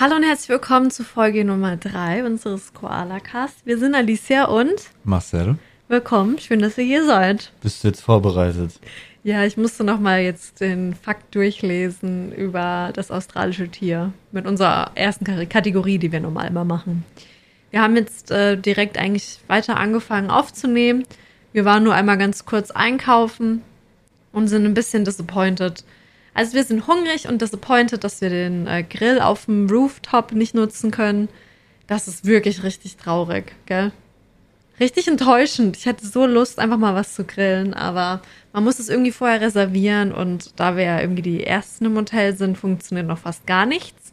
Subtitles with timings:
[0.00, 3.66] Hallo und herzlich willkommen zu Folge Nummer 3 unseres Koala Cast.
[3.66, 5.56] Wir sind Alicia und Marcel,
[5.88, 6.38] willkommen.
[6.38, 7.50] Schön, dass ihr hier seid.
[7.62, 8.78] bist du jetzt vorbereitet?
[9.24, 14.92] Ja, ich musste noch mal jetzt den Fakt durchlesen über das australische Tier mit unserer
[14.94, 17.04] ersten Kategorie, die wir normal immer machen.
[17.72, 21.02] Wir haben jetzt äh, direkt eigentlich weiter angefangen aufzunehmen.
[21.52, 23.64] Wir waren nur einmal ganz kurz einkaufen
[24.30, 25.82] und sind ein bisschen disappointed.
[26.38, 30.54] Also wir sind hungrig und disappointed, dass wir den äh, Grill auf dem Rooftop nicht
[30.54, 31.28] nutzen können.
[31.88, 33.90] Das ist wirklich richtig traurig, gell?
[34.78, 35.76] Richtig enttäuschend.
[35.76, 39.40] Ich hätte so Lust, einfach mal was zu grillen, aber man muss es irgendwie vorher
[39.40, 43.66] reservieren und da wir ja irgendwie die Ersten im Hotel sind, funktioniert noch fast gar
[43.66, 44.12] nichts.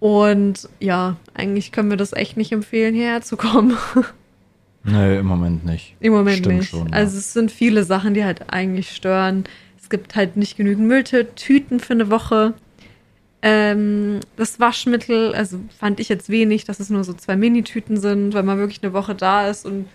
[0.00, 3.76] Und ja, eigentlich können wir das echt nicht empfehlen, hierher zu kommen.
[4.82, 5.94] Nee, im Moment nicht.
[6.00, 6.70] Im Moment Stimmt nicht.
[6.70, 6.94] schon, ja.
[6.94, 9.44] also es sind viele Sachen, die halt eigentlich stören.
[9.94, 12.54] Es gibt halt nicht genügend Mülltüten für eine Woche.
[13.42, 18.34] Ähm, das Waschmittel, also fand ich jetzt wenig, dass es nur so zwei Minitüten sind,
[18.34, 19.86] weil man wirklich eine Woche da ist und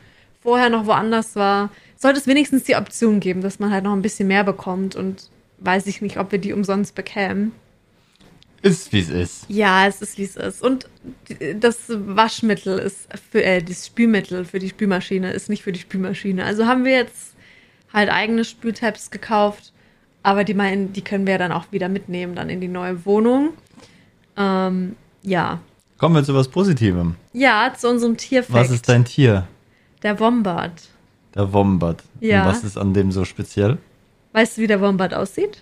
[0.41, 1.69] vorher noch woanders war.
[1.97, 5.29] Sollte es wenigstens die Option geben, dass man halt noch ein bisschen mehr bekommt und
[5.57, 7.51] weiß ich nicht, ob wir die umsonst bekämen.
[8.61, 9.45] Ist wie es ist.
[9.49, 10.63] Ja, es ist wie es ist.
[10.63, 10.87] Und
[11.55, 16.45] das Waschmittel ist für äh, das Spülmittel für die Spülmaschine ist nicht für die Spülmaschine.
[16.45, 17.35] Also haben wir jetzt
[17.93, 19.73] halt eigene Spültabs gekauft,
[20.23, 23.49] aber die meinen, die können wir dann auch wieder mitnehmen dann in die neue Wohnung.
[24.37, 25.59] Ähm, ja.
[25.97, 27.15] Kommen wir zu was Positivem.
[27.33, 28.53] Ja, zu unserem Tierfakt.
[28.53, 29.47] Was ist dein Tier?
[30.03, 30.71] Der Wombat.
[31.35, 32.03] Der Wombat.
[32.21, 32.43] Ja.
[32.43, 33.77] Und was ist an dem so speziell?
[34.31, 35.61] Weißt du, wie der Wombat aussieht?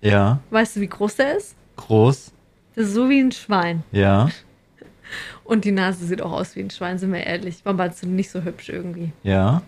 [0.00, 1.54] Ja, Weißt du, wie groß der ist?
[1.76, 2.32] groß.
[2.74, 3.82] Das ist so wie ein Schwein.
[3.92, 4.28] Ja,
[5.44, 7.64] Und die Nase sieht auch aus wie ein Schwein, sind wir ehrlich.
[7.64, 9.12] Wombats sind nicht so hübsch irgendwie.
[9.22, 9.62] ja.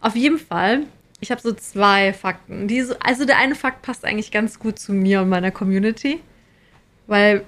[0.00, 0.82] Auf jeden Fall,
[1.20, 2.68] ich habe so zwei Fakten.
[2.68, 6.20] Die so, also der eine Fakt passt eigentlich ganz gut zu mir und meiner Community.
[7.06, 7.44] Weil,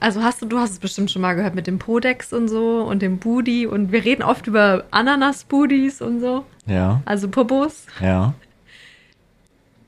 [0.00, 2.82] also hast du, du hast es bestimmt schon mal gehört mit dem Podex und so
[2.82, 3.66] und dem Booty.
[3.66, 6.44] Und wir reden oft über Ananas-Booties und so.
[6.66, 7.86] Ja, Also Popos.
[8.00, 8.34] ja.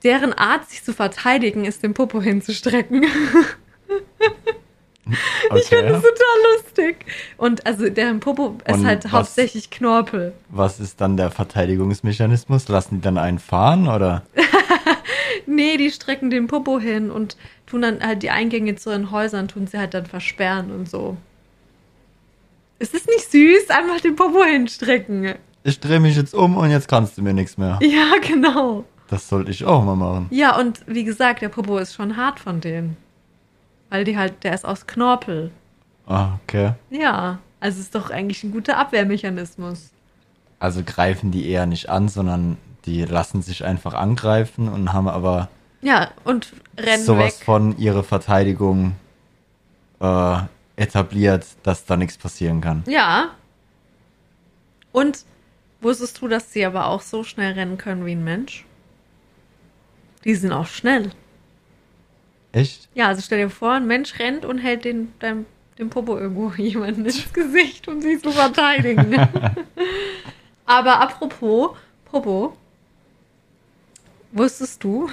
[0.03, 3.05] Deren Art, sich zu verteidigen, ist den Popo hinzustrecken.
[5.57, 5.93] Ich finde Okay.
[5.93, 6.97] das total lustig.
[7.37, 10.33] Und also deren Popo ist Und halt was- hauptsächlich Knorpel.
[10.49, 12.69] Was ist dann der Verteidigungsmechanismus?
[12.69, 14.23] Lassen die dann einen fahren oder?
[15.47, 19.49] Nee, die strecken den Popo hin und tun dann halt die Eingänge zu ihren Häusern,
[19.49, 21.17] tun sie halt dann versperren und so.
[22.79, 23.71] Ist das nicht süß?
[23.71, 25.35] Einfach den Popo hinstrecken.
[25.65, 27.79] Ich drehe mich jetzt um und jetzt kannst du mir nichts mehr.
[27.83, 28.85] Ja, genau.
[29.09, 30.29] Das sollte ich auch mal machen.
[30.31, 32.97] Ja, und wie gesagt, der Popo ist schon hart von denen.
[33.91, 35.51] Weil die halt, der ist aus Knorpel.
[36.07, 36.73] Ah, okay.
[36.91, 39.91] Ja, also ist doch eigentlich ein guter Abwehrmechanismus.
[40.59, 42.57] Also greifen die eher nicht an, sondern
[42.87, 45.49] die lassen sich einfach angreifen und haben aber
[45.83, 47.45] Ja, und rennen sowas weg.
[47.45, 48.95] von ihre Verteidigung
[50.01, 50.39] äh,
[50.77, 52.85] etabliert, dass da nichts passieren kann.
[52.87, 53.31] Ja.
[54.93, 55.25] Und
[55.81, 58.65] wusstest du, dass sie aber auch so schnell rennen können wie ein Mensch?
[60.25, 61.11] Die sind auch schnell.
[62.53, 62.89] Echt?
[62.95, 65.47] Ja, also stell dir vor, ein Mensch rennt und hält den, dein,
[65.79, 69.17] den Popo irgendwo jemanden ins Gesicht, um sie zu verteidigen.
[70.67, 71.71] Aber apropos
[72.05, 72.57] Popo,
[74.33, 75.09] wusstest du?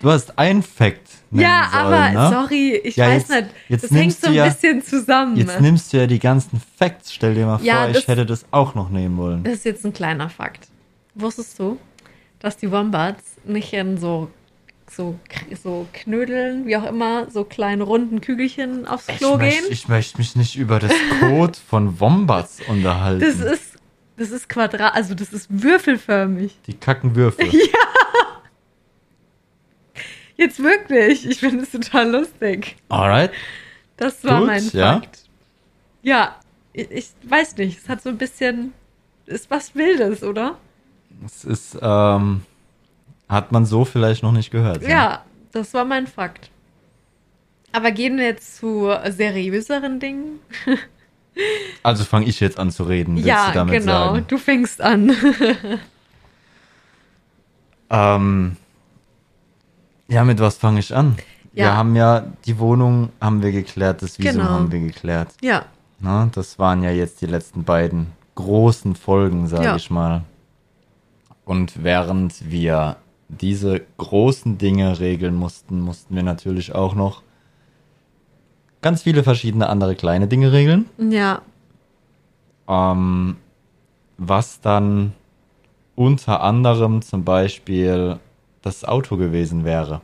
[0.00, 1.00] Du hast ein Fact.
[1.30, 2.30] ja, sollen, aber ne?
[2.30, 3.54] sorry, ich Ja, weiß jetzt- nicht.
[3.68, 5.36] jetzt das hängt so ein ja- bisschen zusammen.
[5.36, 7.12] Jetzt nimmst du ja die ganzen Facts.
[7.14, 9.44] Stell dir mal Ja, vor, ich das- hätte das auch noch nehmen wollen.
[9.44, 10.68] Das ist jetzt ein kleiner Fakt.
[11.14, 11.78] Wusstest du,
[12.40, 14.28] dass die Wombats nicht in so,
[14.96, 15.18] so,
[15.62, 19.72] so Knödeln, wie auch immer, so kleine runden Kügelchen aufs Ich Klo möchte, gehen?
[19.72, 23.20] ich möchte mich nicht über das Code von Wombats unterhalten.
[23.20, 23.76] Das ist,
[24.16, 26.56] das ist Quadrat, also das ist würfelförmig.
[26.66, 27.48] die kacken Würfel.
[30.36, 31.26] Jetzt wirklich.
[31.28, 32.76] Ich finde es total lustig.
[32.88, 33.30] Alright.
[33.96, 34.94] Das war Gut, mein ja.
[34.94, 35.24] Fakt.
[36.02, 36.36] Ja,
[36.72, 37.78] ich, ich weiß nicht.
[37.78, 38.72] Es hat so ein bisschen,
[39.26, 40.58] ist was Wildes, oder?
[41.22, 42.42] Das ist, ähm,
[43.32, 44.82] hat man so vielleicht noch nicht gehört.
[44.86, 46.50] Ja, das war mein Fakt.
[47.72, 50.38] Aber gehen wir jetzt zu seriöseren Dingen?
[51.82, 53.16] Also fange ich jetzt an zu reden.
[53.16, 54.12] Ja, du damit genau.
[54.12, 54.24] sagen?
[54.28, 55.16] Du fängst an.
[57.90, 58.56] Ähm,
[60.08, 61.16] ja, mit was fange ich an?
[61.52, 61.76] Wir Ja.
[61.76, 64.44] haben ja die Wohnung haben wir geklärt, das Visum Genau.
[64.50, 65.28] haben wir geklärt.
[65.42, 65.66] ja,
[66.00, 69.76] Na, das waren ja jetzt die letzten beiden großen Folgen, sage Ja.
[69.76, 70.24] ich mal.
[71.44, 72.96] Und während wir
[73.40, 77.22] diese großen Dinge regeln mussten, mussten wir natürlich auch noch
[78.82, 80.86] ganz viele verschiedene andere kleine Dinge regeln.
[80.98, 81.42] ja,
[82.68, 83.36] Ähm,
[84.18, 85.12] was dann
[85.96, 88.18] unter anderem zum Beispiel
[88.62, 90.00] das Auto gewesen wäre.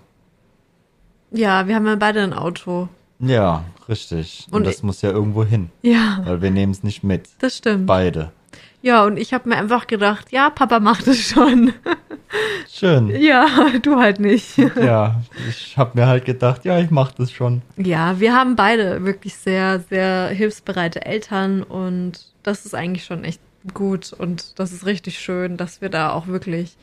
[1.31, 2.88] ja, wir haben ja beide ein Auto.
[3.20, 4.46] Ja, richtig.
[4.50, 7.28] Und, Und das muss ja irgendwo hin, Ja, weil wir nehmen es nicht mit.
[7.40, 7.86] das stimmt.
[7.86, 8.32] Beide.
[8.80, 11.72] Ja, und ich habe mir einfach gedacht, ja, Papa macht es schon.
[12.70, 13.08] Schön.
[13.20, 13.46] ja,
[13.82, 14.56] du halt nicht.
[14.76, 17.62] Ja, ich habe mir halt gedacht, ja, ich mache das schon.
[17.76, 23.40] Ja, wir haben beide wirklich sehr, sehr hilfsbereite Eltern und das ist eigentlich schon echt
[23.75, 26.76] gut und das ist richtig schön, dass wir da auch wirklich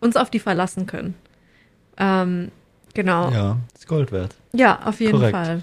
[0.00, 1.14] uns auf die verlassen können.
[1.98, 2.50] Ähm,
[2.94, 3.30] genau.
[3.30, 4.34] Ja, Ja, ist Gold wert.
[4.84, 5.32] auf jeden Korrekt.
[5.36, 5.62] Fall.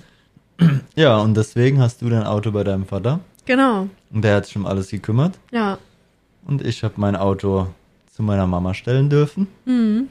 [0.95, 3.87] Ja, und deswegen hast du dein Auto bei deinem Vater Genau.
[4.11, 5.77] und der hat sich um alles gekümmert Ja.
[6.45, 7.67] und ich habe mein Auto
[8.11, 10.07] zu meiner Mama stellen dürfen Mhm.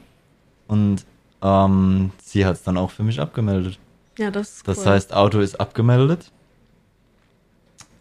[0.67, 1.05] und
[1.41, 3.79] ähm, sie hat es dann auch für mich abgemeldet.
[4.17, 4.85] Ja, das ist Das cool.
[4.87, 6.31] heißt, Auto ist abgemeldet.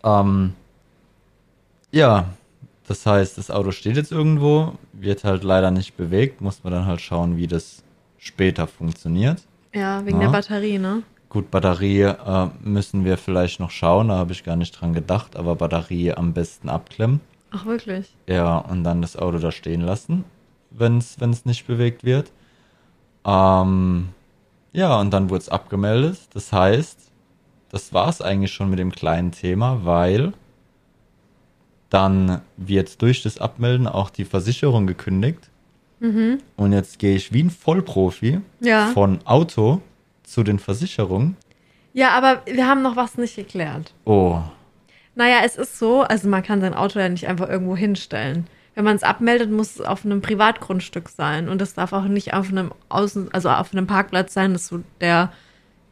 [0.05, 0.52] Ähm,
[1.90, 2.26] ja,
[2.87, 6.87] das heißt, das Auto steht jetzt irgendwo, wird halt leider nicht bewegt, muss man dann
[6.87, 7.82] halt schauen, wie das
[8.19, 9.43] später funktioniert.
[9.75, 10.26] ja, wegen Ja.
[10.26, 11.02] der Batterie, ne?
[11.32, 15.34] Gut, Batterie äh, müssen wir vielleicht noch schauen, da habe ich gar nicht dran gedacht,
[15.34, 17.23] aber Batterie am besten abklemmen.
[17.50, 18.14] Ach, wirklich?
[18.26, 20.25] Ja, und dann das Auto da stehen lassen,
[20.69, 22.31] wenn es nicht bewegt wird.
[23.25, 24.11] Ähm,
[24.75, 26.19] ja, und dann wurde es abgemeldet.
[26.34, 26.99] Das heißt,
[27.70, 30.35] das war es eigentlich schon mit dem kleinen Thema, weil
[31.88, 35.49] dann wird durch das Abmelden auch die Versicherung gekündigt.
[36.00, 36.40] Mhm.
[36.56, 38.88] Und jetzt gehe ich wie ein Vollprofi Ja.
[38.88, 39.81] von Auto
[40.32, 41.37] zu den Versicherungen.
[41.93, 43.93] Ja, aber wir haben noch was nicht geklärt.
[44.05, 44.40] Oh,
[45.14, 48.46] Naja, es ist so, also man kann sein Auto ja nicht einfach irgendwo hinstellen.
[48.75, 51.50] Wenn man es abmeldet, muss es auf einem Privatgrundstück sein.
[51.50, 54.81] Und es darf auch nicht auf einem Außen, also auf einem Parkplatz sein, das so
[55.02, 55.31] der,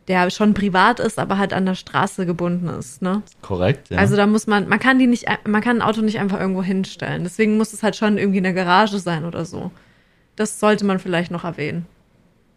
[0.08, 3.22] der schon privat ist, aber halt an der Straße gebunden ist, ne?
[3.42, 3.90] korrekt.
[3.90, 3.98] Ja.
[3.98, 6.62] Also da muss man, man kann die nicht, man kann ein Auto nicht einfach irgendwo
[6.62, 7.24] hinstellen.
[7.24, 9.70] Deswegen muss es halt schon irgendwie in der Garage sein oder so.
[10.36, 11.84] Das sollte man vielleicht noch erwähnen.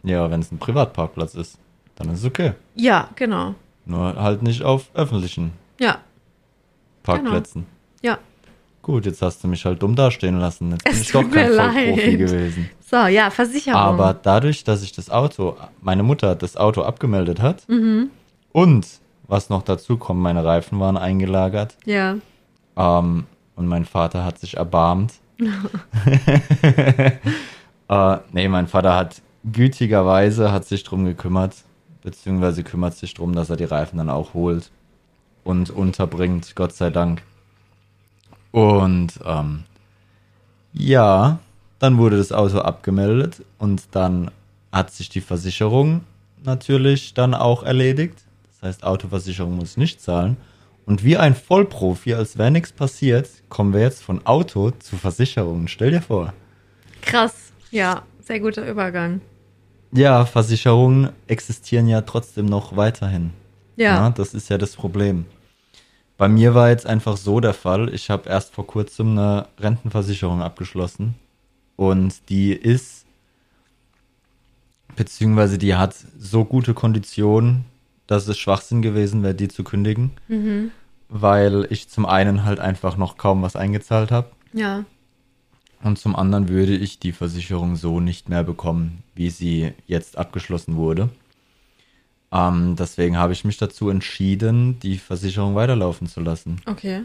[0.04, 1.60] ja, wenn es ein Privatparkplatz ist,
[1.96, 2.54] dann ist es okay.
[2.76, 3.56] Ja, genau.
[3.86, 5.98] Nur halt nicht auf öffentlichen Ja,
[7.04, 7.66] Parkplätzen.
[8.02, 8.18] ja.
[8.82, 10.72] Gut, jetzt hast du mich halt dumm dastehen lassen.
[10.72, 12.70] Jetzt bin Es ich doch kein Vollprofi gewesen.
[12.86, 13.80] So, ja, Versicherung.
[13.80, 18.10] Aber dadurch, dass ich das Auto, meine Mutter das Auto abgemeldet hat Mhm.
[18.52, 18.86] und
[19.28, 22.18] was noch dazu kommt, meine Reifen waren eingelagert Ja.
[22.76, 23.26] ähm,
[23.56, 25.14] und mein Vater hat sich erbarmt.
[27.90, 31.56] äh, nee, mein Vater hat gütigerweise hat sich drum gekümmert,
[32.04, 34.70] beziehungsweise kümmert sich drum, dass er die Reifen dann auch holt
[35.44, 37.24] und unterbringt, Gott sei Dank.
[38.52, 39.64] Und ähm,
[40.74, 41.40] ja,
[41.80, 44.32] dann wurde das Auto abgemeldet und dann
[44.72, 46.02] hat sich die Versicherung
[46.44, 48.20] natürlich dann auch erledigt.
[48.48, 50.38] Das heißt, Autoversicherung muss nicht zahlen.
[50.86, 55.68] Und wie ein Vollprofi, als wäre nichts passiert, kommen wir jetzt von Auto zu Versicherung.
[55.68, 56.34] Stell dir vor.
[57.02, 57.54] Krass.
[57.72, 59.22] Ja, sehr guter Übergang.
[59.94, 63.32] Ja, Versicherungen existieren ja trotzdem noch weiterhin.
[63.76, 64.10] Ja.
[64.12, 65.26] das ist ja das Problem.
[66.18, 70.42] Bei mir war jetzt einfach so der Fall, ich habe erst vor kurzem eine Rentenversicherung
[70.44, 71.16] abgeschlossen
[71.76, 73.06] und die ist,
[74.96, 77.66] beziehungsweise die hat so gute Konditionen,
[78.08, 80.72] dass es Schwachsinn gewesen wäre, die zu kündigen, Mhm.
[81.10, 84.86] weil ich zum einen halt einfach noch kaum was eingezahlt habe Ja.
[85.84, 90.76] Und zum anderen würde ich die Versicherung so nicht mehr bekommen, wie sie jetzt abgeschlossen
[90.78, 91.10] wurde.
[92.32, 96.62] Ähm, deswegen habe ich mich dazu entschieden, die Versicherung weiterlaufen zu lassen.
[96.66, 97.04] Okay.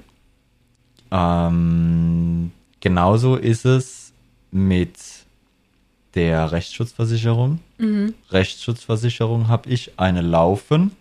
[1.10, 2.50] Ähm,
[2.80, 4.12] genauso ist es
[4.50, 4.96] mit
[6.14, 7.60] der Rechtsschutzversicherung.
[7.78, 8.14] Mhm.
[8.30, 10.92] Rechtsschutzversicherung habe ich eine laufen.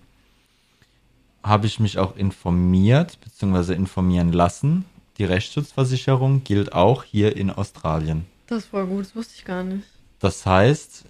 [1.44, 3.74] Habe ich mich auch informiert bzw.
[3.74, 4.84] informieren lassen.
[5.18, 8.26] Die Rechtsschutzversicherung gilt auch hier in Australien.
[8.46, 9.88] Das voll gut, das wusste ich gar nicht.
[10.20, 11.06] Das heißt,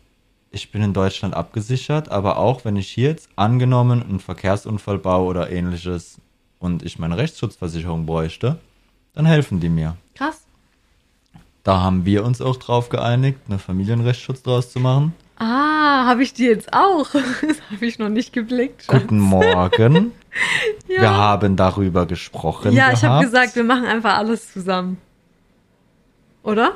[0.52, 5.28] ich bin in Deutschland abgesichert, aber auch wenn ich hier jetzt angenommen einen Verkehrsunfall baue
[5.28, 6.20] oder ähnliches
[6.60, 8.58] und ich meine Rechtsschutzversicherung bräuchte,
[9.14, 9.98] dann helfen die mir.
[10.16, 10.47] Krass.
[11.68, 15.14] Da haben wir uns auch drauf geeinigt, einen Familienrechtsschutz draus zu machen.
[15.38, 17.10] Ah, habe ich die jetzt auch?
[17.42, 18.84] Das habe ich noch nicht geblickt.
[18.84, 19.02] Schatz.
[19.02, 20.14] Guten Morgen.
[20.88, 21.02] Ja.
[21.02, 22.72] Wir haben darüber gesprochen.
[22.72, 23.24] Ja, ich habe gehabt.
[23.24, 24.98] gesagt, wir machen einfach alles zusammen.
[26.44, 26.76] Oder?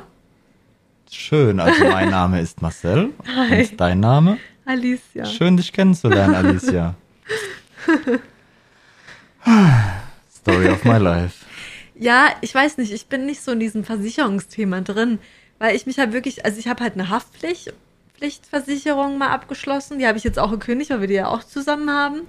[1.10, 3.10] Schön, also mein Name ist Marcel.
[3.36, 3.68] Hi.
[3.70, 4.38] Und dein Name?
[4.66, 5.24] Alicia.
[5.26, 6.94] Schön, dich kennenzulernen, Alicia.
[10.34, 11.44] Story of my life.
[11.94, 15.18] Ja, ich weiß nicht, ich bin nicht so in diesem Versicherungsthema drin,
[15.58, 17.72] weil ich mich halt wirklich, also ich habe halt eine Haftpflicht,
[18.16, 19.98] Pflichtversicherung mal abgeschlossen.
[19.98, 22.20] Die habe ich jetzt auch gekündigt, weil wir die ja auch zusammen haben.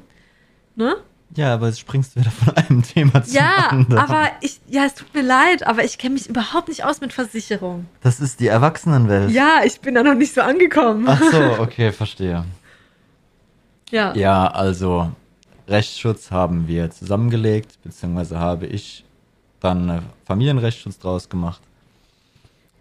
[0.75, 0.96] Ne?
[1.36, 3.98] Ja, aber jetzt springst du wieder von einem Thema zum Ja, anderen.
[3.98, 7.13] aber ich, ja, es tut mir leid, aber ich kenne mich überhaupt nicht aus mit
[7.13, 7.86] Versicherung.
[8.01, 9.32] Das ist die Erwachsenenwelt.
[9.32, 11.05] Ja, ich bin da noch nicht so angekommen.
[11.08, 12.46] Ach so, okay, verstehe.
[13.89, 14.13] Ja.
[14.15, 15.12] Ja, also
[15.67, 19.03] Rechtsschutz haben wir zusammengelegt, beziehungsweise habe ich
[19.63, 21.62] dann Familienrechtsschutz draus gemacht.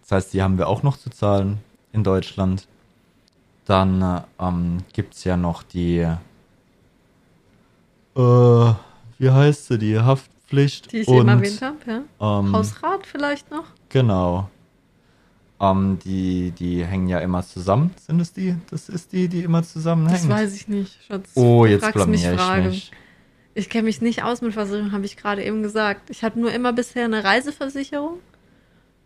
[0.01, 1.59] Das heißt, die haben wir auch noch zu zahlen
[1.93, 2.67] in Deutschland.
[3.65, 6.09] Dann äh, ähm, gibt es ja noch die, äh,
[8.15, 10.91] wie heißt sie, die Haftpflicht.
[10.91, 12.39] Die ich eben erwähnt habe, ja.
[12.39, 13.65] ähm, Hausrat vielleicht noch?
[13.87, 14.49] Genau.
[15.61, 17.91] Ähm, die, die hängen ja immer zusammen.
[18.05, 18.57] Sind es die?
[18.69, 20.27] Das ist die, die immer zusammenhängen.
[20.27, 21.29] Das weiß ich nicht, Schatz.
[21.35, 22.91] Oh, jetzt blamier ich mich.
[23.55, 26.09] Ich kenne mich nicht aus mit Versicherung, habe ich gerade eben gesagt.
[26.09, 28.19] Ich hatte nur immer bisher eine Reiseversicherung.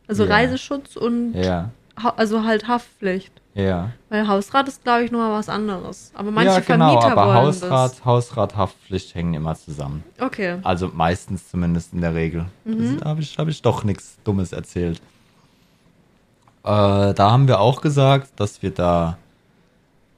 [0.07, 0.35] Also Ja.
[0.35, 1.71] Reiseschutz und Ja,
[2.15, 3.33] also halt Haftpflicht.
[3.55, 3.91] ja.
[4.09, 6.11] Weil Hausrat ist, glaube ich, nochmal was anderes.
[6.15, 10.03] Aber manche ja, genau, Vermieter aber wollen Hausrat, Hausrat, Haftpflicht hängen immer zusammen.
[10.15, 10.27] das.
[10.27, 10.59] Okay.
[10.63, 12.45] Also meistens zumindest in der Regel.
[12.63, 12.99] Mhm.
[13.01, 15.01] Da habe ich, hab ich doch nichts Dummes erzählt.
[16.63, 19.17] Äh, da haben wir auch gesagt, dass wir da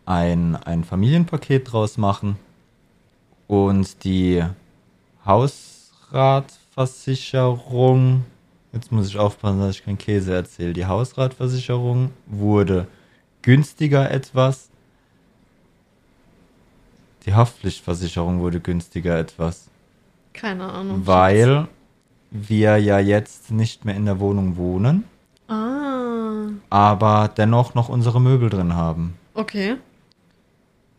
[0.06, 2.38] ein, ein Familienpaket draus machen
[3.50, 4.44] und die
[5.26, 8.24] Hausratversicherung,
[8.72, 12.86] jetzt muss ich aufpassen, dass ich keinen Käse erzähle, die Hausratversicherung wurde
[13.42, 14.70] günstiger etwas.
[17.26, 19.68] Die Haftpflichtversicherung wurde günstiger etwas.
[20.34, 21.08] Keine Ahnung.
[21.08, 21.68] Weil
[22.30, 25.06] wir ja jetzt nicht mehr in der Wohnung wohnen,
[25.48, 26.50] Ah.
[26.70, 29.16] aber dennoch noch unsere Möbel drin haben.
[29.34, 29.78] Okay.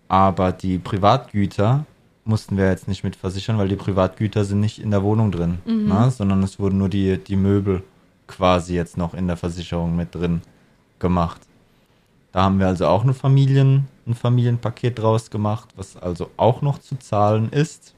[0.09, 1.87] Aber die Privatgüter
[2.31, 5.59] mussten wir jetzt nicht mit versichern, weil die Privatgüter sind nicht in der Wohnung drin,
[5.67, 6.11] ne?
[6.11, 7.83] sondern es wurden nur die, die Möbel
[8.27, 10.41] quasi jetzt noch in der Versicherung mit drin
[10.99, 11.43] gemacht.
[12.33, 16.79] Da haben wir also auch eine Familien, ein Familienpaket draus gemacht, was also auch noch
[16.79, 17.95] zu zahlen ist.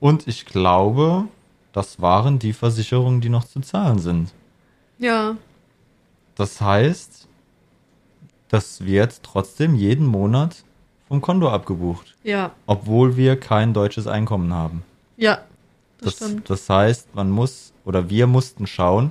[0.00, 1.26] Und ich glaube,
[1.72, 4.32] das waren die Versicherungen, die noch zu zahlen sind.
[4.98, 5.36] Ja.
[6.34, 7.28] Das heißt,
[8.48, 10.64] das wird trotzdem jeden Monat
[11.12, 12.52] vom Konto abgebucht, Ja.
[12.66, 14.82] obwohl wir kein deutsches Einkommen haben.
[15.18, 15.40] Ja.
[16.00, 16.48] Das, Das, stimmt.
[16.48, 19.10] das heißt, man muss oder wir mussten schauen,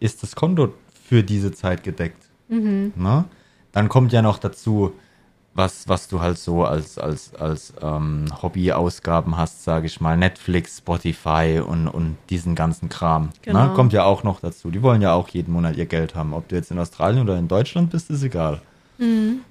[0.00, 0.74] ist das Konto
[1.08, 2.24] für diese Zeit gedeckt?
[2.48, 2.92] Mhm.
[2.96, 3.24] Ne?
[3.70, 4.94] Dann kommt ja noch dazu,
[5.54, 10.78] was, was du halt so als, als, als ähm, Hobbyausgaben hast, sage ich mal, Netflix,
[10.78, 13.28] Spotify und, und diesen ganzen Kram.
[13.42, 13.68] Genau.
[13.68, 13.74] Ne?
[13.74, 14.72] Kommt ja auch noch dazu.
[14.72, 16.34] Die wollen ja auch jeden Monat ihr Geld haben.
[16.34, 18.60] Ob du jetzt in Australien oder in Deutschland bist, ist egal.
[18.98, 19.42] Mhm.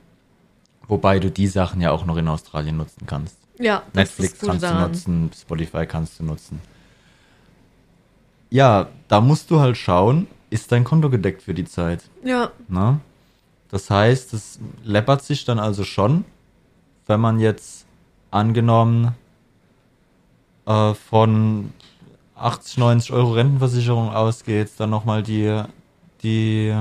[0.92, 3.38] Wobei du die Sachen ja auch noch in Australien nutzen kannst.
[3.58, 3.84] Ja.
[3.94, 4.92] das Netflix kannst du daran.
[4.92, 6.60] nutzen, Spotify kannst du nutzen.
[8.50, 12.04] Ja, da musst du halt schauen, ist dein Konto gedeckt für die Zeit.
[12.26, 12.52] Ja.
[12.68, 13.00] Ne?
[13.70, 16.26] Das heißt, es läppert sich dann also schon,
[17.08, 17.86] wenn man jetzt
[18.30, 19.16] angenommen
[20.66, 21.72] äh, von
[22.36, 25.64] 80, 90 Euro Rentenversicherung ausgeht, dann nochmal die,
[26.22, 26.76] die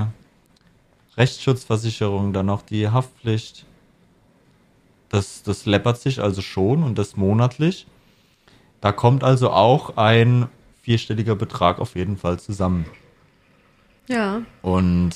[1.15, 3.65] Rechtsschutzversicherung, dann noch die Haftpflicht.
[5.11, 7.85] Das, das läppert sich also schon und das monatlich.
[8.79, 10.47] Da kommt also auch ein
[10.81, 12.85] vierstelliger Betrag auf jeden Fall zusammen.
[14.07, 14.41] Ja.
[14.61, 15.11] Und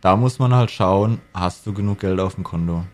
[0.00, 2.84] da muss man halt schauen, hast du genug Geld auf dem Konto?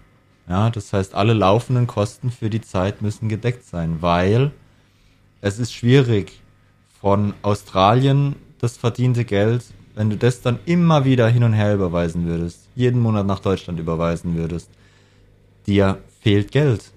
[0.49, 4.53] Ja, das heißt, alle laufenden Kosten für die Zeit müssen gedeckt sein, weil
[5.43, 6.41] es ist schwierig
[6.99, 9.65] von Australien das verdiente Geld,
[9.95, 13.79] wenn du das dann immer wieder hin und her überweisen würdest, jeden Monat nach Deutschland
[13.79, 14.71] überweisen würdest,
[15.67, 16.91] dir fehlt Geld.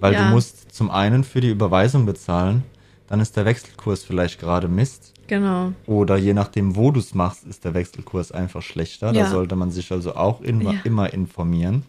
[0.00, 0.24] Weil Ja.
[0.24, 2.64] du musst zum einen für die Überweisung bezahlen,
[3.08, 5.12] dann ist der Wechselkurs vielleicht gerade Mist.
[5.26, 5.72] Genau.
[5.86, 9.12] Oder je nachdem, wo du es machst, ist der Wechselkurs einfach schlechter.
[9.12, 9.26] Da Ja.
[9.30, 10.74] sollte man sich also auch in, Ja.
[10.84, 11.84] immer informieren.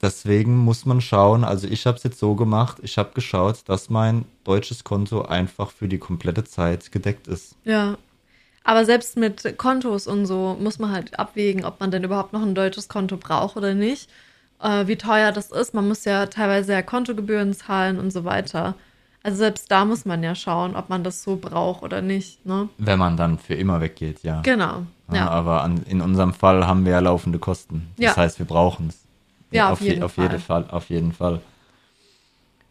[0.00, 3.88] Deswegen muss man schauen, also ich habe es jetzt so gemacht, ich habe geschaut, dass
[3.88, 7.54] mein deutsches Konto einfach für die komplette Zeit gedeckt ist.
[7.64, 7.96] Ja.
[8.64, 12.42] Aber selbst mit Kontos und so muss man halt abwägen, ob man denn überhaupt noch
[12.42, 14.08] ein deutsches Konto braucht oder nicht.
[14.62, 15.74] Äh, wie teuer das ist.
[15.74, 18.74] Man muss ja teilweise ja Kontogebühren zahlen und so weiter.
[19.24, 22.44] Also selbst da muss man ja schauen, ob man das so braucht oder nicht.
[22.46, 22.68] Ne?
[22.78, 24.40] Wenn man dann für immer weggeht, ja.
[24.42, 24.82] Genau.
[25.10, 25.28] Ja, Ja.
[25.30, 27.88] aber an, in unserem Fall haben wir ja laufende Kosten.
[27.96, 28.16] Das Ja.
[28.16, 28.98] heißt, wir brauchen es.
[29.50, 30.24] Ja, auf je- jeden auf Fall.
[30.26, 30.66] jeden Fall.
[30.70, 31.40] Auf jeden Fall.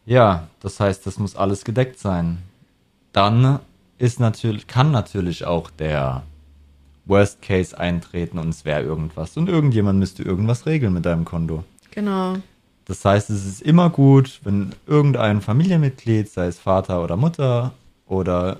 [0.05, 2.39] Ja, das heißt, das muss alles gedeckt sein.
[3.13, 3.59] Dann
[4.01, 6.23] ist natürlich, kann natürlich auch der
[7.05, 9.37] Worst Case eintreten und es wäre irgendwas.
[9.37, 11.63] Und irgendjemand müsste irgendwas regeln mit deinem Konto.
[11.91, 12.37] Genau.
[12.85, 17.73] Das heißt, es ist immer gut, wenn irgendein Familienmitglied, sei es Vater oder Mutter
[18.07, 18.57] oder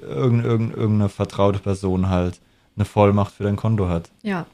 [0.00, 2.40] irgend, irgend, irgendeine vertraute Person halt,
[2.76, 4.10] eine Vollmacht für dein Konto hat.
[4.22, 4.46] Ja.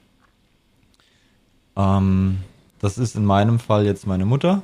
[1.77, 2.39] Ähm,
[2.81, 4.63] das ist in meinem Fall jetzt meine Mutter.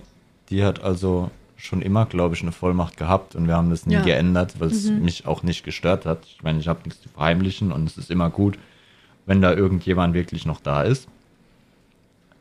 [0.50, 1.30] Die hat also
[1.62, 4.02] schon immer, glaube ich, eine Vollmacht gehabt und wir haben das nie Ja.
[4.02, 6.24] geändert, weil es mich auch nicht gestört hat.
[6.26, 8.58] Ich meine, ich habe nichts zu verheimlichen und es ist immer gut,
[9.26, 11.06] wenn da irgendjemand wirklich noch da ist.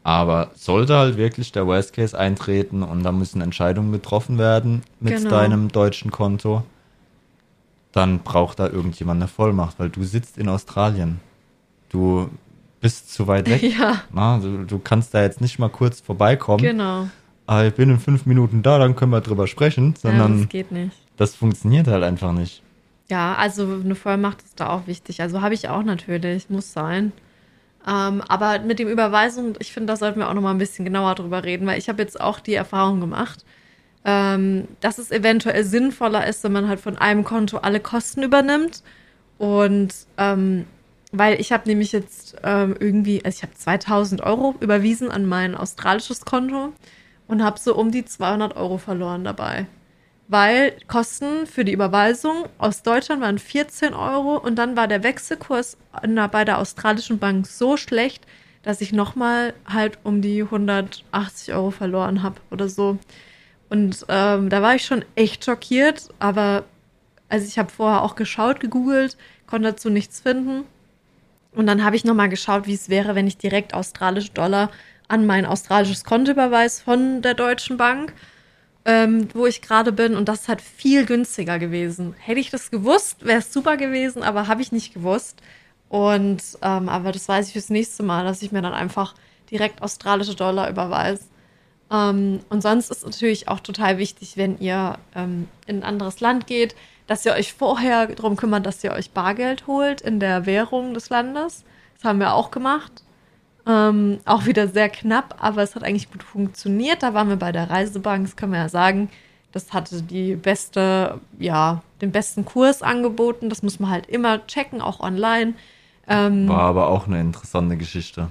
[0.04, 5.16] Aber sollte halt wirklich der Worst Case eintreten und da müssen Entscheidungen getroffen werden mit
[5.18, 5.30] Genau.
[5.30, 6.64] deinem deutschen Konto,
[7.92, 11.20] dann braucht da irgendjemand eine Vollmacht, weil du sitzt in Australien.
[11.90, 12.30] Du
[12.80, 13.62] bist zu weit weg.
[13.78, 16.64] Ja, Na, du, du kannst da jetzt nicht mal kurz vorbeikommen.
[16.64, 17.08] genau.
[17.52, 20.48] Ah, ich bin in fünf Minuten da, dann können wir drüber sprechen, Ja, sondern das
[20.50, 20.96] geht nicht.
[21.18, 22.64] das funktioniert halt einfach nicht.
[23.10, 25.22] Ja, also eine Vollmacht ist da auch wichtig.
[25.22, 27.12] Also habe ich auch natürlich, muss sein.
[27.86, 30.86] Ähm, aber mit dem Überweisung, ich finde, da sollten wir auch noch mal ein bisschen
[30.86, 33.44] genauer drüber reden, weil ich habe jetzt auch die Erfahrung gemacht,
[34.06, 38.82] ähm, dass es eventuell sinnvoller ist, wenn man halt von einem Konto alle Kosten übernimmt.
[39.38, 40.68] Und ähm,
[41.12, 45.54] weil ich habe nämlich jetzt ähm, irgendwie, also ich habe 2000 Euro überwiesen an mein
[45.54, 46.72] australisches Konto
[47.32, 49.66] und habe so um die 200 Euro verloren dabei
[50.32, 55.76] weil Kosten für die Überweisung aus Deutschland waren 14 Euro und dann war der Wechselkurs
[56.32, 58.26] bei der australischen Bank so schlecht,
[58.64, 62.98] dass ich nochmal halt um die 180 Euro verloren habe oder so.
[63.70, 66.64] Und ähm, da war ich schon echt schockiert, aber
[67.28, 70.64] also ich habe vorher auch geschaut, gegoogelt, konnte dazu nichts finden.
[71.54, 74.72] Und dann habe ich nochmal geschaut, wie es wäre, wenn ich direkt australische Dollar
[75.12, 78.14] an mein australisches Konto überweise von der Deutschen Bank
[78.86, 82.16] ähm, wo ich gerade bin und das halt viel günstiger gewesen.
[82.18, 85.42] Hätte ich das gewusst, wäre es super gewesen, aber habe ich nicht gewusst.
[85.90, 89.14] Und ähm, aber das weiß ich fürs nächste Mal, dass ich mir dann einfach
[89.52, 91.26] direkt australische Dollar überweise.
[91.92, 96.48] Ähm, und sonst ist natürlich auch total wichtig, wenn ihr ähm, in ein anderes Land
[96.48, 96.76] geht,
[97.08, 101.10] dass ihr euch vorher darum kümmert, dass ihr euch Bargeld holt in der Währung des
[101.10, 101.66] Landes.
[101.96, 103.04] Das haben wir auch gemacht.
[103.68, 107.04] Ähm, auch wieder sehr knapp, aber es hat eigentlich gut funktioniert.
[107.04, 109.10] Da waren wir bei der Reisebank, das können wir ja sagen.
[109.52, 113.50] Das hatte die beste, ja, den besten Kurs angeboten.
[113.50, 115.54] Das muss man halt immer checken, auch online.
[116.08, 118.30] Ähm, War aber auch eine interessante Geschichte.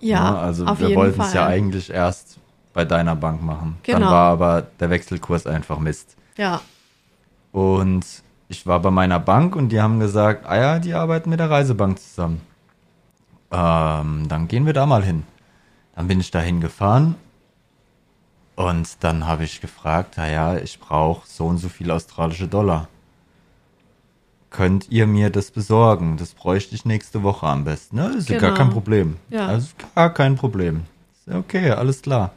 [0.00, 0.38] ja, Ne?
[0.38, 2.38] also auf wir jeden wollten es ja eigentlich erst
[2.72, 3.76] bei deiner Bank machen.
[3.86, 4.10] Dann Genau.
[4.10, 6.16] war aber der Wechselkurs einfach Mist.
[6.38, 6.60] Ja,
[7.52, 8.04] Und
[8.48, 11.50] ich war bei meiner Bank und die haben gesagt, ah ja, die arbeiten mit der
[11.50, 12.40] Reisebank zusammen.
[13.52, 15.24] Ähm, dann gehen wir da mal hin.
[15.94, 17.16] Dann bin ich da hingefahren
[18.56, 22.88] und dann habe ich gefragt, ah ja, ich brauche so und so viel australische Dollar.
[24.50, 26.16] Könnt ihr mir das besorgen?
[26.18, 27.96] Das bräuchte ich nächste Woche am besten.
[27.96, 28.14] Ne?
[28.16, 28.58] Ist ja gar Genau.
[28.64, 29.16] kein Problem.
[29.30, 29.46] Ja.
[29.48, 30.82] Also gar kein Problem.
[31.30, 32.32] Okay, alles klar.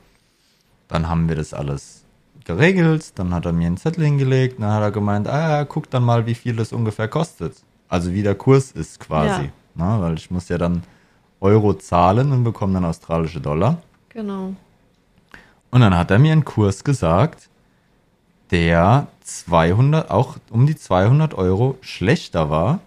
[0.87, 2.05] Dann haben wir das alles
[2.45, 3.17] geregelt.
[3.19, 4.61] Dann hat er mir einen Zettel hingelegt.
[4.61, 7.57] Dann hat er gemeint, ah ja, guck dann mal, wie viel das ungefähr kostet.
[7.89, 9.43] Also wie der Kurs ist quasi.
[9.45, 9.49] Ja.
[9.75, 10.83] Na, weil ich muss ja dann
[11.41, 13.77] Euro zahlen und bekomme dann australische Dollar.
[14.09, 14.53] genau.
[15.71, 17.49] Und dann hat er mir einen Kurs gesagt,
[18.51, 22.79] der 200, auch um die 200 Euro schlechter war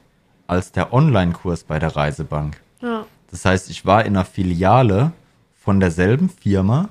[0.47, 2.59] als der Online-Kurs bei der Reisebank.
[2.81, 5.13] Ja, Das heißt, ich war in einer Filiale
[5.61, 6.89] von derselben Firma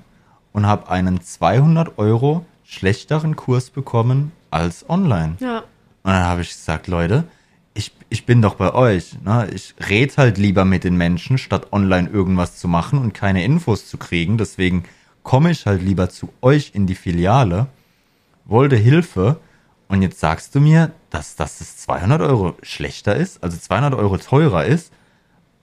[0.54, 5.38] und habe einen 200 Euro schlechteren Kurs bekommen als online.
[5.40, 5.60] ja,
[6.04, 7.24] Und dann habe ich gesagt, Leute,
[7.78, 9.22] ich, ich bin doch bei euch.
[9.24, 9.50] Ne?
[9.54, 13.88] Ich rede halt lieber mit den Menschen, statt online irgendwas zu machen und keine Infos
[13.88, 14.38] zu kriegen.
[14.38, 14.84] Deswegen
[15.24, 17.68] komme ich halt lieber zu euch in die Filiale,
[18.46, 19.40] wollte Hilfe
[19.88, 24.18] und jetzt sagst du mir, dass, dass es 200 Euro schlechter ist, also 200 Euro
[24.18, 24.92] teurer ist,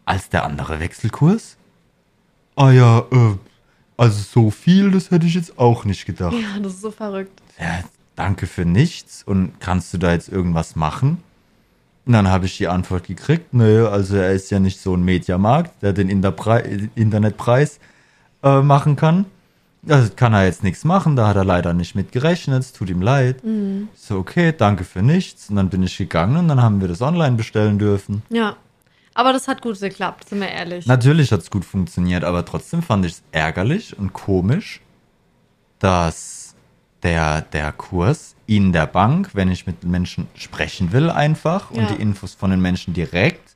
[0.05, 1.57] als der andere Wechselkurs?
[2.57, 3.37] Ah ja, äh,
[3.97, 7.43] also so viel, das hätte ich jetzt auch nicht gedacht ja, das ist so verrückt.
[7.59, 7.81] ja,
[8.15, 11.23] danke für nichts und kannst du da jetzt irgendwas machen?
[12.07, 15.03] Und dann habe ich die Antwort gekriegt, nö, also er ist ja nicht so ein
[15.03, 16.63] Mediamarkt, der den Interpre
[16.95, 17.79] Internetpreis
[18.43, 19.25] äh, machen kann.
[19.89, 22.89] Also kann er jetzt nichts machen, da hat er leider nicht mit gerechnet, es tut
[22.89, 23.45] ihm leid.
[23.45, 23.89] Mhm.
[23.95, 25.51] So, okay, danke für nichts.
[25.51, 28.23] Und dann bin ich gegangen und dann haben wir das online bestellen dürfen.
[28.31, 28.57] Ja,
[29.15, 30.87] aber das hat gut geklappt, sind wir ehrlich.
[30.87, 34.81] Natürlich hat es gut funktioniert, aber trotzdem fand ich es ärgerlich und komisch,
[35.79, 36.44] dass
[37.05, 41.79] der, der Kurs in der Bank, wenn ich mit den Menschen sprechen will einfach Ja.
[41.83, 43.55] und die Infos von den Menschen direkt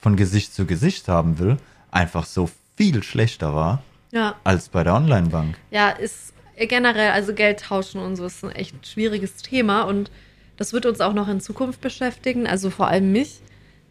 [0.00, 1.56] von Gesicht zu Gesicht haben will,
[1.90, 3.82] einfach so viel schlechter war
[4.12, 4.36] ja.
[4.44, 5.56] als bei der Online-Bank.
[5.70, 10.10] Ja, ist generell, also Geld tauschen und so ist ein echt schwieriges Thema und
[10.56, 13.40] das wird uns auch noch in Zukunft beschäftigen, also vor allem mich,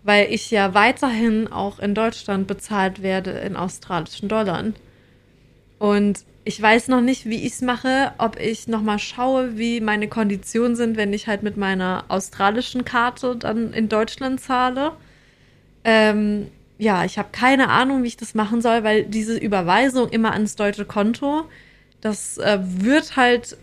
[0.04, 4.63] weil ich ja weiterhin auch in Deutschland bezahlt werde in australischen Dollar.
[5.80, 10.08] Und ich weiß noch nicht, wie ich es mache, ob ich nochmal schaue, wie meine
[10.08, 14.94] Konditionen sind, wenn ich halt mit meiner australischen Karte dann in Deutschland zahle.
[15.84, 16.48] Ähm,
[16.80, 20.56] ja, ich habe keine Ahnung, wie ich das machen soll, weil diese Überweisung immer ans
[20.56, 21.44] deutsche Konto,
[22.02, 23.56] das äh, wird halt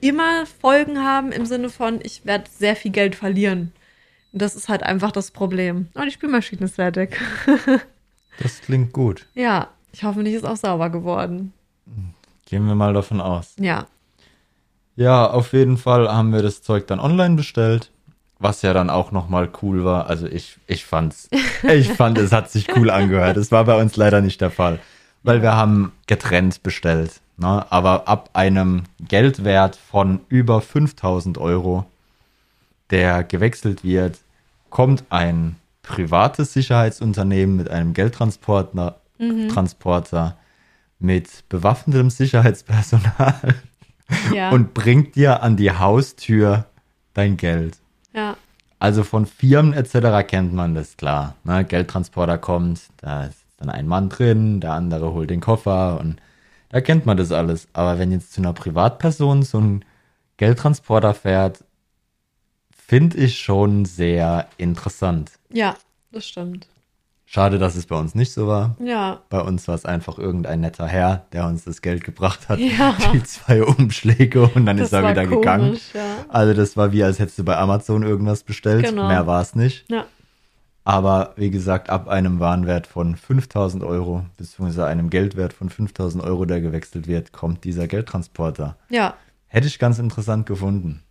[0.00, 3.72] immer Folgen haben im Sinne von, ich werde sehr viel Geld verlieren.
[4.32, 5.88] Und das ist halt einfach das Problem.
[5.94, 7.18] Oh, die Spülmaschine ist fertig.
[8.38, 9.26] Das klingt gut.
[9.34, 11.52] Ja, Ich hoffe, nicht ist auch sauber geworden.
[12.52, 13.54] Gehen wir mal davon aus.
[13.58, 13.86] Ja.
[14.94, 17.90] Ja, auf jeden Fall haben wir das Zeug dann online bestellt,
[18.38, 20.06] was ja dann auch nochmal cool war.
[20.08, 21.30] Also ich, ich fand's,
[21.62, 23.38] ich fand, es hat sich cool angehört.
[23.38, 24.80] Es war bei uns leider nicht der Fall,
[25.22, 27.22] weil wir haben getrennt bestellt.
[27.38, 27.64] Ne?
[27.70, 31.86] Aber ab einem Geldwert von über 5000 Euro,
[32.90, 34.18] der gewechselt wird,
[34.68, 38.96] kommt ein privates Sicherheitsunternehmen mit einem Geldtransporter
[39.48, 40.36] Transporter,
[41.02, 43.54] mit bewaffnetem Sicherheitspersonal
[44.34, 44.50] Ja.
[44.50, 46.66] und bringt dir an die Haustür
[47.14, 47.78] dein Geld.
[48.12, 48.36] ja.
[48.78, 50.26] Also von Firmen etc.
[50.28, 51.36] kennt man das klar.
[51.44, 51.64] Ne?
[51.64, 56.16] Geldtransporter kommt, da ist dann ein Mann drin, der andere holt den Koffer und
[56.70, 57.68] da kennt man das alles.
[57.74, 59.84] Aber wenn jetzt zu einer Privatperson so ein
[60.36, 61.62] Geldtransporter fährt,
[62.76, 65.30] finde ich schon sehr interessant.
[65.52, 65.76] Ja,
[66.10, 66.66] das stimmt.
[67.34, 68.76] Schade, dass es bei uns nicht so war.
[68.78, 69.22] Ja.
[69.30, 72.58] Bei uns war es einfach irgendein netter Herr, der uns das Geld gebracht hat.
[72.58, 72.94] Ja.
[73.14, 75.78] Die zwei Umschläge und dann Das ist er wieder komisch, gegangen.
[75.94, 76.26] ja.
[76.28, 78.84] Also das war wie, als hättest du bei Amazon irgendwas bestellt.
[78.84, 79.08] Genau.
[79.08, 79.90] Mehr war es nicht.
[79.90, 80.04] Ja.
[80.84, 86.44] Aber wie gesagt, ab einem Warenwert von 5000 Euro, beziehungsweise einem Geldwert von 5000 Euro,
[86.44, 88.76] der gewechselt wird, kommt dieser Geldtransporter.
[88.90, 89.14] Ja.
[89.46, 91.02] Hätte ich ganz interessant gefunden.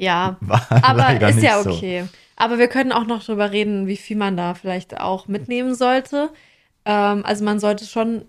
[0.00, 0.36] Ja.
[0.40, 1.70] War Aber ist ja so.
[1.70, 2.04] okay.
[2.36, 6.30] Aber wir können auch noch drüber reden, wie viel man da vielleicht auch mitnehmen sollte.
[6.86, 8.24] Ähm, also man sollte schon,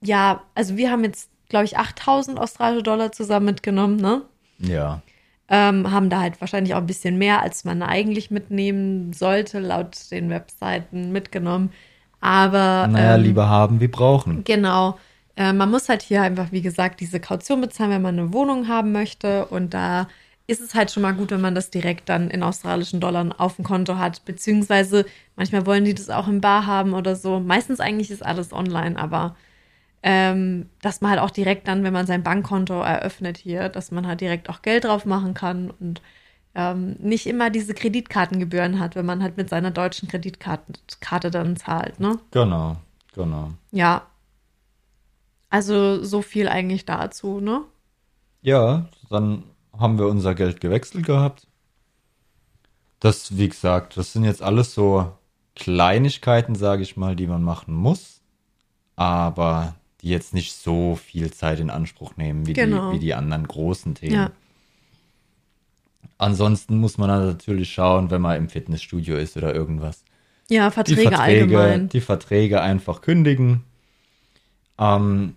[0.00, 4.22] ja, also wir haben jetzt, glaube ich, 8000 australische Dollar zusammen mitgenommen, ne?
[4.58, 5.02] Ja.
[5.48, 10.10] Ähm, haben da halt wahrscheinlich auch ein bisschen mehr, als man eigentlich mitnehmen sollte, laut
[10.10, 11.70] den Webseiten mitgenommen.
[12.20, 14.42] Aber Naja, ähm, lieber haben wie brauchen.
[14.44, 14.98] Genau.
[15.36, 18.66] Äh, man muss halt hier einfach, wie gesagt, diese Kaution bezahlen, wenn man eine Wohnung
[18.66, 19.46] haben möchte.
[19.46, 20.08] Und da
[20.48, 23.56] ist es halt schon mal gut, wenn man das direkt dann in australischen Dollar auf
[23.56, 24.24] dem Konto hat.
[24.24, 25.04] Beziehungsweise
[25.36, 27.38] manchmal wollen die das auch im Bar haben oder so.
[27.38, 29.36] Meistens eigentlich ist alles online, aber
[30.02, 34.06] ähm, dass man halt auch direkt dann, wenn man sein Bankkonto eröffnet hier, dass man
[34.06, 36.00] halt direkt auch Geld drauf machen kann und
[36.54, 41.56] ähm, nicht immer diese Kreditkartengebühren hat, wenn man halt mit seiner deutschen Kreditkarte Karte dann
[41.56, 42.18] zahlt, ne?
[42.30, 42.76] Genau,
[43.14, 43.50] genau.
[43.70, 44.06] Ja.
[45.50, 47.64] Also so viel eigentlich dazu, ne?
[48.40, 49.42] Ja, dann
[49.78, 51.46] haben wir unser Geld gewechselt gehabt.
[53.00, 55.12] Das, wie gesagt, das sind jetzt alles so
[55.54, 58.20] Kleinigkeiten, sage ich mal, die man machen muss,
[58.96, 62.90] aber die jetzt nicht so viel Zeit in Anspruch nehmen wie, Genau.
[62.90, 64.14] die, wie die anderen großen Themen.
[64.14, 64.30] Ja.
[66.18, 70.04] Ansonsten muss man dann natürlich schauen, wenn man im Fitnessstudio ist oder irgendwas.
[70.48, 71.20] Ja, Die Verträge, Verträge,
[71.58, 71.88] allgemein.
[71.88, 73.62] die Verträge einfach kündigen.
[74.78, 75.34] Ähm,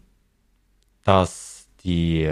[1.03, 2.31] dass die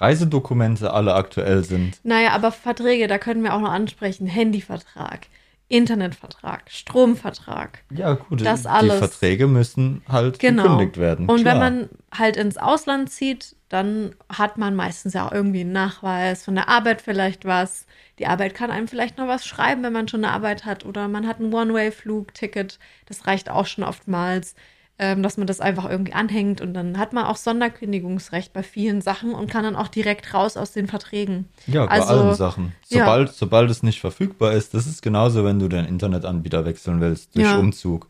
[0.00, 2.00] Reisedokumente alle aktuell sind.
[2.04, 4.26] Naja, aber Verträge, da können wir auch noch ansprechen.
[4.26, 5.26] Handyvertrag,
[5.68, 7.80] Internetvertrag, Stromvertrag.
[7.90, 8.98] Ja, gut, Das die alles.
[8.98, 10.62] Verträge müssen halt Genau.
[10.62, 11.28] gekündigt werden.
[11.28, 11.54] Und klar.
[11.54, 16.42] wenn man halt ins Ausland zieht, dann hat man meistens ja auch irgendwie einen Nachweis
[16.44, 17.86] von der Arbeit vielleicht was.
[18.18, 20.86] Die Arbeit kann einem vielleicht noch was schreiben, wenn man schon eine Arbeit hat.
[20.86, 22.78] Oder man hat ein One-Way-Flug-Ticket.
[23.06, 24.54] Das reicht auch schon oftmals,
[24.98, 26.60] ähm, dass man das einfach irgendwie anhängt.
[26.60, 30.56] Und dann hat man auch Sonderkündigungsrecht bei vielen Sachen und kann dann auch direkt raus
[30.56, 31.46] aus den Verträgen.
[31.66, 32.72] Ja, bei Also, allen Sachen.
[32.88, 33.00] ja.
[33.04, 37.36] Sobald, sobald es nicht verfügbar ist, das ist genauso, wenn du deinen Internetanbieter wechseln willst
[37.36, 37.58] durch Ja.
[37.58, 38.08] Umzug.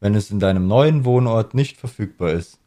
[0.00, 2.58] Wenn es in deinem neuen Wohnort nicht verfügbar ist,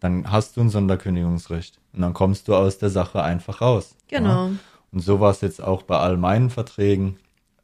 [0.00, 1.78] dann hast du ein Sonderkündigungsrecht.
[1.94, 3.96] Und dann kommst du aus der Sache einfach raus.
[4.08, 4.48] Genau.
[4.48, 4.50] Ja?
[4.92, 7.16] Und so war es jetzt auch bei all meinen Verträgen.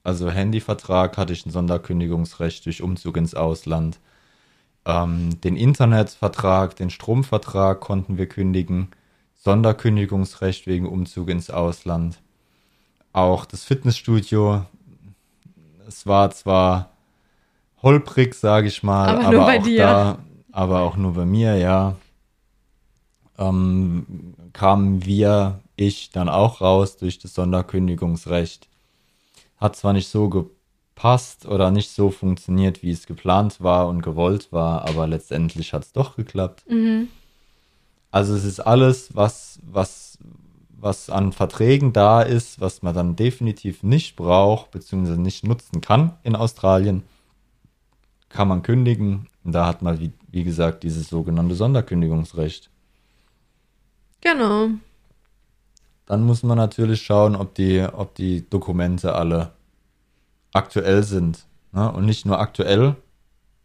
[0.03, 3.99] Also Handyvertrag hatte ich ein Sonderkündigungsrecht durch Umzug ins Ausland.
[4.85, 8.89] Ähm, den Internetvertrag, den Stromvertrag konnten wir kündigen.
[9.37, 12.21] Sonderkündigungsrecht wegen Umzug ins Ausland.
[13.13, 14.65] Auch das Fitnessstudio.
[15.89, 16.91] Es war zwar
[17.83, 19.83] holprig, sage ich mal, Aber aber, nur bei auch dir.
[19.83, 20.19] da,
[20.53, 21.97] aber auch nur bei mir, ja.
[23.39, 28.69] Ähm, kamen wir, ich, dann auch raus durch das Sonderkündigungsrecht.
[29.57, 30.29] Hat zwar nicht so
[31.01, 35.85] gepasst oder nicht so funktioniert, wie es geplant war und gewollt war, aber letztendlich hat
[35.85, 36.65] es doch geklappt.
[36.69, 37.09] Mhm.
[38.11, 40.19] Also es ist alles, was, was,
[40.79, 46.19] was an Verträgen da ist, was man dann definitiv nicht braucht, beziehungsweise nicht nutzen kann
[46.23, 47.03] in Australien,
[48.29, 49.27] kann man kündigen.
[49.43, 52.69] Und da hat man, wie, wie gesagt, dieses sogenannte Sonderkündigungsrecht.
[54.21, 54.69] Genau.
[56.05, 59.53] Dann muss man natürlich schauen, ob die, ob die Dokumente alle
[60.53, 61.47] aktuell sind.
[61.73, 61.91] Ne?
[61.93, 62.97] Und nicht nur aktuell,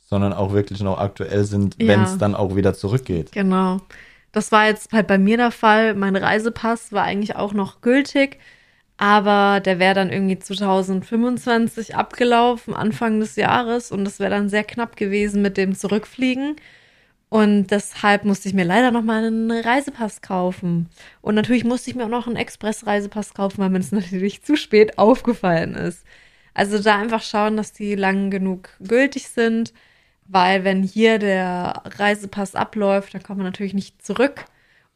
[0.08, 1.88] sondern auch wirklich noch aktuell sind, Ja.
[1.88, 3.32] wenn es dann auch wieder zurückgeht.
[3.32, 3.80] Genau.
[4.32, 5.96] Das war jetzt halt bei mir der Fall.
[5.96, 8.38] Mein Reisepass war eigentlich auch noch gültig,
[8.98, 14.64] aber der wäre dann irgendwie 2025 abgelaufen, Anfang des Jahres, und das wäre dann sehr
[14.64, 16.56] knapp gewesen mit dem Zurückfliegen.
[17.30, 20.90] Und deshalb musste ich mir leider noch mal einen Reisepass kaufen.
[21.22, 24.56] Und natürlich musste ich mir auch noch einen Express-Reisepass kaufen, weil mir das natürlich zu
[24.56, 26.04] spät aufgefallen ist.
[26.56, 29.74] Also da einfach schauen, dass die lang genug gültig sind,
[30.28, 34.46] weil wenn hier der Reisepass abläuft, dann kommt man natürlich nicht zurück.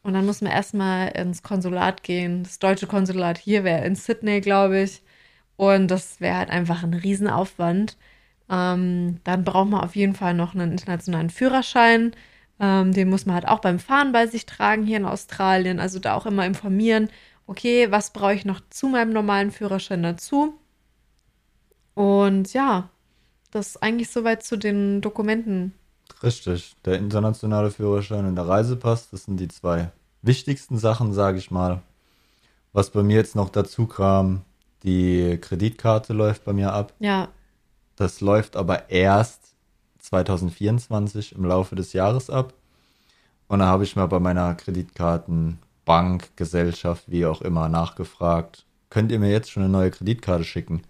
[0.01, 2.43] Und dann muss man erstmal ins Konsulat gehen.
[2.43, 5.03] Das deutsche Konsulat hier wäre in Sydney, glaube ich.
[5.57, 7.97] Und das wäre halt einfach ein Riesenaufwand.
[8.49, 12.13] Ähm, dann braucht man auf jeden Fall noch einen internationalen Führerschein.
[12.59, 15.79] Ähm, den muss man halt auch beim Fahren bei sich tragen hier in Australien.
[15.79, 17.09] Also da auch immer informieren,
[17.47, 20.59] okay, was brauche ich noch zu meinem normalen Führerschein dazu?
[21.99, 22.87] Und ja,
[23.51, 25.73] das ist eigentlich soweit zu den Dokumenten.
[26.23, 31.51] Richtig, der internationale Führerschein und der Reisepass, das sind die zwei wichtigsten Sachen, sage ich
[31.51, 31.81] mal.
[32.71, 34.43] Was bei mir jetzt noch dazu kam,
[34.83, 36.93] die Kreditkarte läuft bei mir ab.
[36.99, 37.27] Ja.
[37.97, 39.55] Das läuft aber erst
[39.99, 42.53] 2024 im Laufe des Jahres ab.
[43.49, 49.19] Und da habe ich mal bei meiner Kreditkartenbank, Gesellschaft, wie auch immer, nachgefragt, könnt ihr
[49.19, 50.83] mir jetzt schon eine neue Kreditkarte schicken?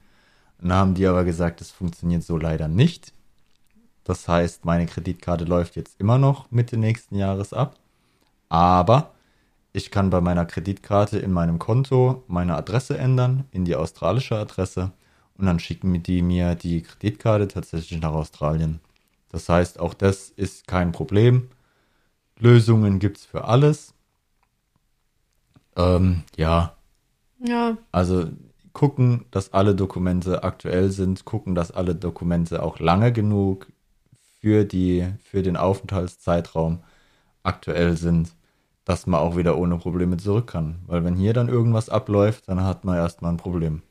[0.61, 3.13] Dann haben die aber gesagt, das funktioniert so leider nicht.
[4.03, 7.77] Das heißt, meine Kreditkarte läuft jetzt immer noch Mitte nächsten Jahres ab.
[8.49, 9.11] Aber
[9.71, 14.91] ich kann bei meiner Kreditkarte in meinem Konto meine Adresse ändern in die australische Adresse
[15.37, 18.79] und dann schicken die mir die Kreditkarte tatsächlich nach Australien.
[19.29, 21.49] Das heißt, auch das ist kein Problem.
[22.39, 23.93] Lösungen gibt es für alles.
[25.75, 26.75] Ähm, ja.
[27.39, 27.77] Ja.
[27.91, 28.27] Also
[28.79, 33.67] gucken, dass alle Dokumente aktuell sind, gucken, dass alle Dokumente auch lange genug
[34.39, 36.79] für, die, für den Aufenthaltszeitraum
[37.43, 38.33] aktuell sind
[38.89, 40.79] dass man auch wieder ohne Probleme zurück kann.
[40.87, 43.83] Weil wenn hier dann irgendwas abläuft, dann hat man erstmal ein Problem.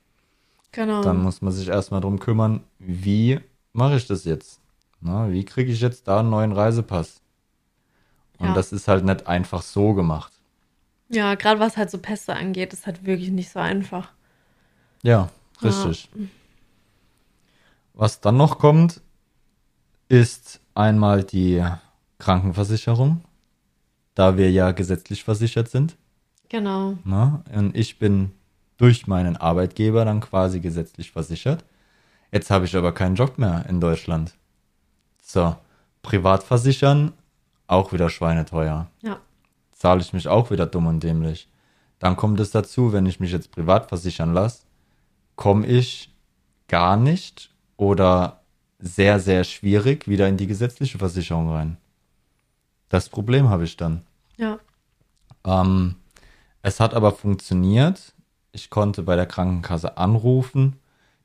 [0.73, 1.03] Genau.
[1.03, 3.39] Dann muss man sich erstmal darum kümmern, wie
[3.73, 4.61] mache ich das jetzt?
[5.01, 7.21] Na, wie kriege ich jetzt da einen neuen Reisepass?
[8.39, 8.55] Und Ja.
[8.55, 10.33] das ist halt nicht einfach so gemacht.
[11.11, 14.11] Ja, gerade was halt so Pässe angeht, ist halt wirklich nicht so einfach.
[15.03, 15.29] Ja,
[15.63, 16.09] richtig.
[17.95, 19.01] Was dann noch kommt,
[20.09, 21.65] ist einmal die
[22.19, 23.23] Krankenversicherung,
[24.15, 25.97] da wir ja gesetzlich versichert sind.
[26.49, 26.97] Genau.
[27.05, 27.43] Ne?
[27.53, 28.33] Und ich bin
[28.77, 31.65] durch meinen Arbeitgeber dann quasi gesetzlich versichert.
[32.31, 34.35] Jetzt habe ich aber keinen Job mehr in Deutschland.
[35.21, 35.57] So,
[36.03, 37.13] privat versichern,
[37.67, 38.87] auch wieder schweineteuer.
[39.03, 39.19] Ja.
[39.73, 41.49] Zahle ich mich auch wieder dumm und dämlich.
[41.99, 44.63] Dann kommt es dazu, wenn ich mich jetzt privat versichern lasse,
[45.39, 46.13] komme ich
[46.67, 48.43] gar nicht oder
[48.79, 51.79] sehr, sehr schwierig wieder in die gesetzliche Versicherung rein.
[52.89, 54.03] Das Problem habe ich dann.
[54.37, 54.59] Ja.
[55.45, 55.95] Ähm,
[56.61, 58.15] es hat aber funktioniert.
[58.53, 60.77] Ich konnte bei der Krankenkasse anrufen.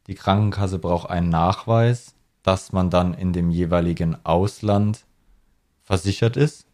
[0.07, 5.05] Die Krankenkasse braucht einen Nachweis, dass man dann in dem jeweiligen Ausland
[5.81, 6.67] versichert ist.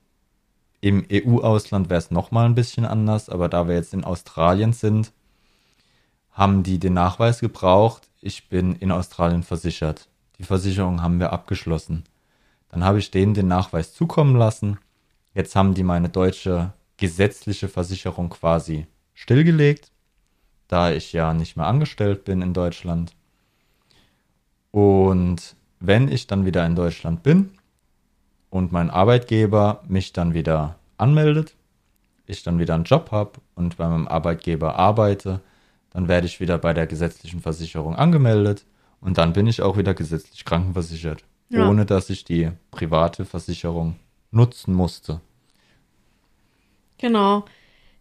[0.82, 5.13] Im EU-Ausland wäre es nochmal ein bisschen anders, aber da wir jetzt in Australien sind,
[6.39, 10.08] haben die den Nachweis gebraucht, ich bin in Australien versichert.
[10.38, 12.06] Die Versicherung haben wir abgeschlossen.
[12.69, 14.80] Dann habe ich denen den Nachweis zukommen lassen.
[15.34, 19.91] Jetzt haben die meine deutsche gesetzliche Versicherung quasi stillgelegt,
[20.69, 23.12] da ich ja nicht mehr angestellt bin in Deutschland.
[24.71, 27.52] Und wenn ich dann wieder in Deutschland bin
[28.49, 31.54] und mein Arbeitgeber mich dann wieder anmeldet,
[32.28, 35.41] ich dann wieder einen Job habe und bei meinem Arbeitgeber arbeite,
[35.91, 38.65] dann werde ich wieder bei der gesetzlichen Versicherung angemeldet
[39.02, 41.67] und dann bin ich auch wieder gesetzlich krankenversichert, Ja.
[41.69, 43.95] ohne dass ich die private Versicherung
[44.32, 45.21] nutzen musste.
[46.97, 47.45] Genau.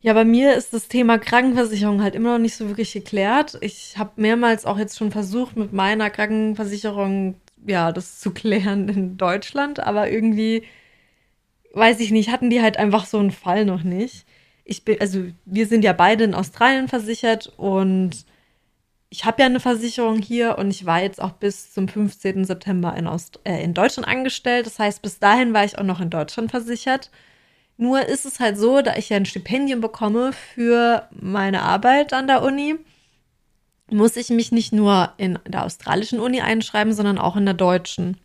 [0.00, 3.58] Ja, bei mir ist das Thema Krankenversicherung halt immer noch nicht so wirklich geklärt.
[3.62, 7.34] Ich habe mehrmals auch jetzt schon versucht, mit meiner Krankenversicherung,
[7.66, 10.62] ja, das zu klären in Deutschland, aber irgendwie,
[11.74, 14.24] weiß ich nicht, hatten die halt einfach so einen Fall noch nicht.
[14.70, 18.26] Ich bin, also wir sind ja beide in Australien versichert und
[19.08, 22.44] ich habe ja eine Versicherung hier und ich war jetzt auch bis zum 15.
[22.44, 24.66] September in, Aust äh, in Deutschland angestellt.
[24.66, 27.10] Das heißt, bis dahin war ich auch noch in Deutschland versichert.
[27.78, 32.26] Nur ist es halt so, da ich ja ein Stipendium bekomme für meine Arbeit an
[32.26, 32.76] der Uni,
[33.90, 38.18] muss ich mich nicht nur in der australischen Uni einschreiben, sondern auch in der deutschen.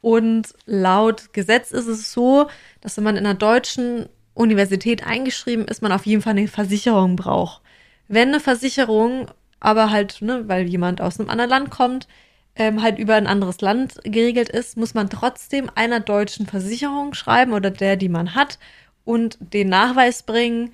[0.00, 2.48] Und laut Gesetz ist es so,
[2.80, 7.16] dass wenn man in einer deutschen Universität eingeschrieben ist, man auf jeden Fall eine Versicherung
[7.16, 7.62] braucht.
[8.08, 9.28] Wenn eine Versicherung
[9.60, 12.06] aber halt, ne, weil jemand aus einem anderen Land kommt,
[12.56, 17.52] ähm, halt über ein anderes Land geregelt ist, muss man trotzdem einer deutschen Versicherung schreiben
[17.52, 18.58] oder der, die man hat
[19.04, 20.72] und den Nachweis bringen,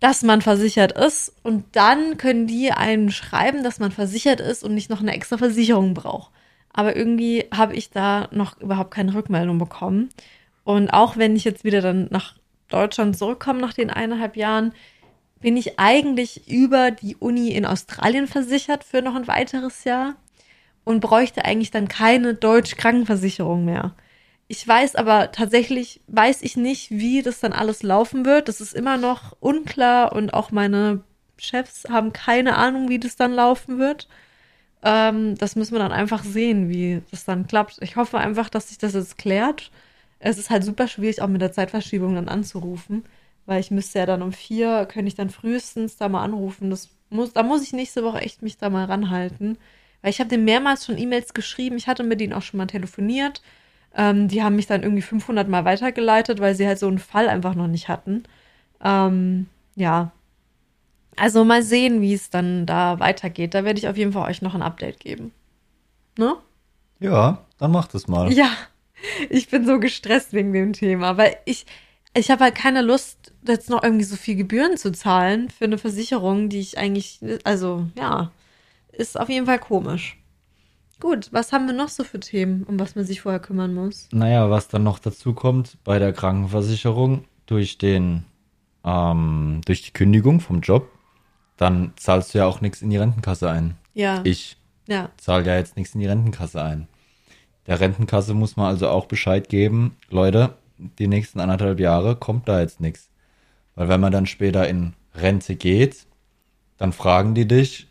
[0.00, 1.34] dass man versichert ist.
[1.42, 5.38] Und dann können die einem schreiben, dass man versichert ist und nicht noch eine extra
[5.38, 6.30] Versicherung braucht.
[6.72, 10.10] Aber irgendwie habe ich da noch überhaupt keine Rückmeldung bekommen.
[10.64, 12.34] Und auch wenn ich jetzt wieder dann nach
[12.68, 14.72] Deutschland zurückkomme nach den eineinhalb Jahren,
[15.40, 20.16] bin ich eigentlich über die Uni in Australien versichert für noch ein weiteres Jahr
[20.84, 23.94] und bräuchte eigentlich dann keine deutsche Krankenversicherung mehr.
[24.48, 28.48] Ich weiß aber tatsächlich, weiß ich nicht, wie das dann alles laufen wird.
[28.48, 31.04] Das ist immer noch unklar und auch meine
[31.36, 34.08] Chefs haben keine Ahnung, wie das dann laufen wird.
[34.82, 37.78] Ähm, das müssen wir dann einfach sehen, wie das dann klappt.
[37.82, 39.70] Ich hoffe einfach, dass sich das jetzt klärt.
[40.20, 43.04] Es ist halt super schwierig, auch mit der Zeitverschiebung dann anzurufen,
[43.46, 46.70] weil ich müsste ja dann um vier, könnte ich dann frühestens da mal anrufen.
[46.70, 49.58] Das muss, da muss ich nächste Woche echt mich da mal ranhalten.
[50.02, 51.76] Weil ich habe dem mehrmals schon E-Mails geschrieben.
[51.76, 53.42] Ich hatte mit ihnen auch schon mal telefoniert.
[53.94, 57.28] Ähm, die haben mich dann irgendwie 500 Mal weitergeleitet, weil sie halt so einen Fall
[57.28, 58.24] einfach noch nicht hatten.
[58.82, 60.12] Ähm, ja.
[61.16, 63.54] Also mal sehen, wie es dann da weitergeht.
[63.54, 65.32] Da werde ich auf jeden Fall euch noch ein Update geben.
[66.16, 66.36] Ne?
[67.00, 68.32] Ja, dann mach das mal.
[68.32, 68.50] Ja,
[69.30, 71.66] ich bin so gestresst wegen dem Thema, weil ich,
[72.14, 75.78] ich habe halt keine Lust, jetzt noch irgendwie so viel Gebühren zu zahlen für eine
[75.78, 78.30] Versicherung, die ich eigentlich, also ja,
[78.92, 80.16] ist auf jeden Fall komisch.
[81.00, 84.08] Gut, was haben wir noch so für Themen, um was man sich vorher kümmern muss?
[84.10, 88.24] Naja, was dann noch dazu kommt bei der Krankenversicherung durch den,
[88.84, 90.90] ähm, durch die Kündigung vom Job,
[91.56, 93.76] dann zahlst du ja auch nichts in die Rentenkasse ein.
[93.94, 94.22] Ja.
[94.24, 94.56] Ich
[94.88, 95.10] Ja.
[95.18, 96.88] zahle ja jetzt nichts in die Rentenkasse ein.
[97.68, 102.60] Der Rentenkasse muss man also auch Bescheid geben, Leute, die nächsten anderthalb Jahre kommt da
[102.60, 103.10] jetzt nichts.
[103.74, 106.06] Weil wenn man dann später in Rente geht,
[106.78, 107.86] dann fragen die dich,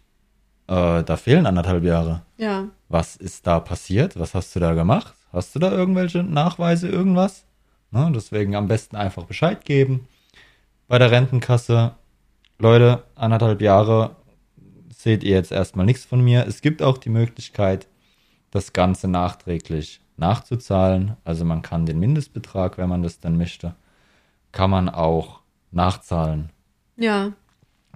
[0.68, 2.24] äh, da fehlen anderthalb Jahre.
[2.38, 2.68] Ja.
[2.90, 4.20] Was ist da passiert?
[4.20, 5.14] Was hast du da gemacht?
[5.32, 7.46] Hast du da irgendwelche Nachweise, irgendwas?
[7.92, 10.08] Ne, deswegen am besten einfach Bescheid geben.
[10.88, 11.94] Bei der Rentenkasse,
[12.58, 14.16] Leute, anderthalb Jahre
[14.90, 16.48] seht ihr jetzt erstmal nichts von mir.
[16.48, 17.88] Es gibt auch die Möglichkeit,
[18.52, 21.16] das Ganze nachträglich nachzuzahlen.
[21.24, 23.76] Also man kann den Mindestbetrag, wenn man das dann möchte,
[24.52, 26.50] kann man auch nachzahlen.
[26.96, 27.32] Ja.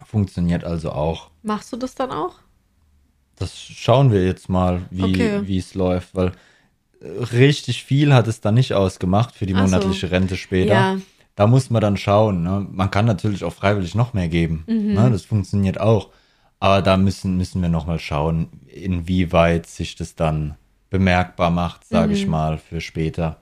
[0.03, 1.29] Funktioniert also auch.
[1.43, 2.35] Machst du das dann auch?
[3.37, 5.57] Das schauen wir jetzt mal, wie Okay.
[5.57, 6.31] es läuft, weil
[7.01, 9.63] richtig viel hat es da nicht ausgemacht für die Ach so.
[9.65, 10.73] monatliche Rente später.
[10.73, 10.97] Ja.
[11.35, 12.43] Da muss man dann schauen.
[12.43, 12.67] Ne?
[12.69, 14.63] Man kann natürlich auch freiwillig noch mehr geben.
[14.67, 14.93] Mhm.
[14.93, 15.09] Ne?
[15.11, 16.09] Das funktioniert auch.
[16.61, 20.55] Aber da müssen, müssen wir noch mal schauen, inwieweit sich das dann
[20.91, 22.31] bemerkbar macht, sage ich Mhm.
[22.31, 23.37] mal, für später,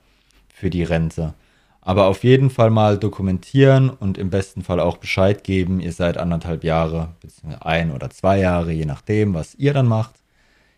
[0.53, 1.33] für die Rente.
[1.81, 5.81] Aber auf jeden Fall mal dokumentieren und im besten Fall auch Bescheid geben.
[5.81, 10.15] Ihr seid anderthalb Jahre, beziehungsweise ein oder zwei Jahre, je nachdem, was ihr dann macht,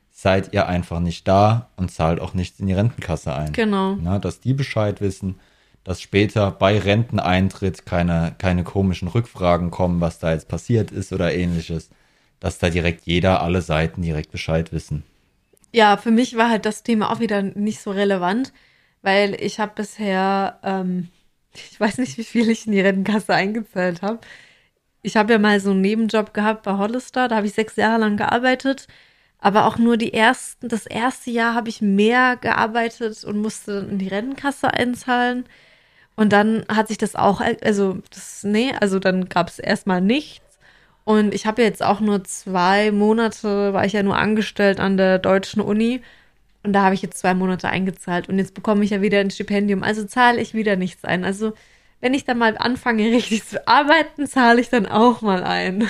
[0.10, 3.54] seid ihr einfach nicht da und zahlt auch nichts in die Rentenkasse ein.
[3.54, 3.98] Genau.
[4.02, 5.36] Na, dass die Bescheid wissen,
[5.84, 11.34] dass später bei Renteneintritt keine, keine komischen Rückfragen kommen, was da jetzt passiert ist oder
[11.36, 11.90] ähnliches.
[12.42, 15.04] Dass da direkt jeder, alle Seiten direkt Bescheid wissen.
[15.72, 18.52] Ja, für mich war halt das Thema auch wieder nicht so relevant,
[19.02, 21.08] weil ich habe bisher, ähm,
[21.54, 24.20] ich weiß nicht, wie viel ich in die Rentenkasse eingezahlt habe.
[25.02, 28.02] Ich habe ja mal so einen Nebenjob gehabt bei Hollister, da habe ich sechs Jahre
[28.02, 28.88] lang gearbeitet,
[29.40, 33.90] aber auch nur die ersten, das erste Jahr habe ich mehr gearbeitet und musste dann
[33.92, 35.46] in die Rentenkasse einzahlen.
[36.16, 40.51] Und dann hat sich das auch, also das, nee, also dann gab es erstmal nichts.
[41.04, 45.20] Und ich habe jetzt auch nur zwei Monate, war ich ja nur angestellt an der
[45.20, 46.02] deutschen Uni.
[46.64, 48.30] Und da habe ich jetzt zwei Monate eingezahlt.
[48.30, 49.82] Und jetzt bekomme ich ja wieder ein Stipendium.
[49.84, 51.26] Also zahle ich wieder nichts ein.
[51.26, 51.54] Also
[52.02, 55.88] wenn ich dann mal anfange, richtig zu arbeiten, zahle ich dann auch mal ein.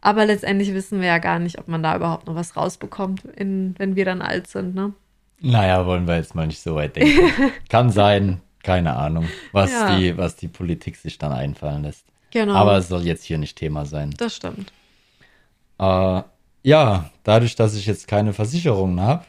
[0.00, 3.74] Aber letztendlich wissen wir ja gar nicht, ob man da überhaupt noch was rausbekommt, in,
[3.78, 4.92] wenn wir dann alt sind, ne?
[5.40, 7.30] Naja, wollen wir jetzt mal nicht so weit denken.
[7.68, 9.96] Kann sein, keine Ahnung, was, Ja.
[9.96, 12.04] die, was die Politik sich dann einfallen lässt.
[12.30, 12.54] Genau.
[12.54, 14.14] Aber es soll jetzt hier nicht Thema sein.
[14.18, 14.72] das stimmt.
[15.78, 16.22] Äh,
[16.62, 19.24] ja, dadurch, dass ich jetzt keine Versicherungen habe,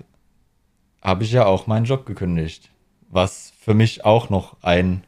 [1.02, 2.70] habe ich ja auch meinen Job gekündigt.
[3.10, 5.04] Was für mich auch noch ein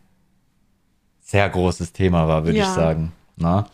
[1.22, 2.66] sehr großes Thema war, würde Ja.
[2.66, 3.12] ich sagen.
[3.36, 3.68] Na?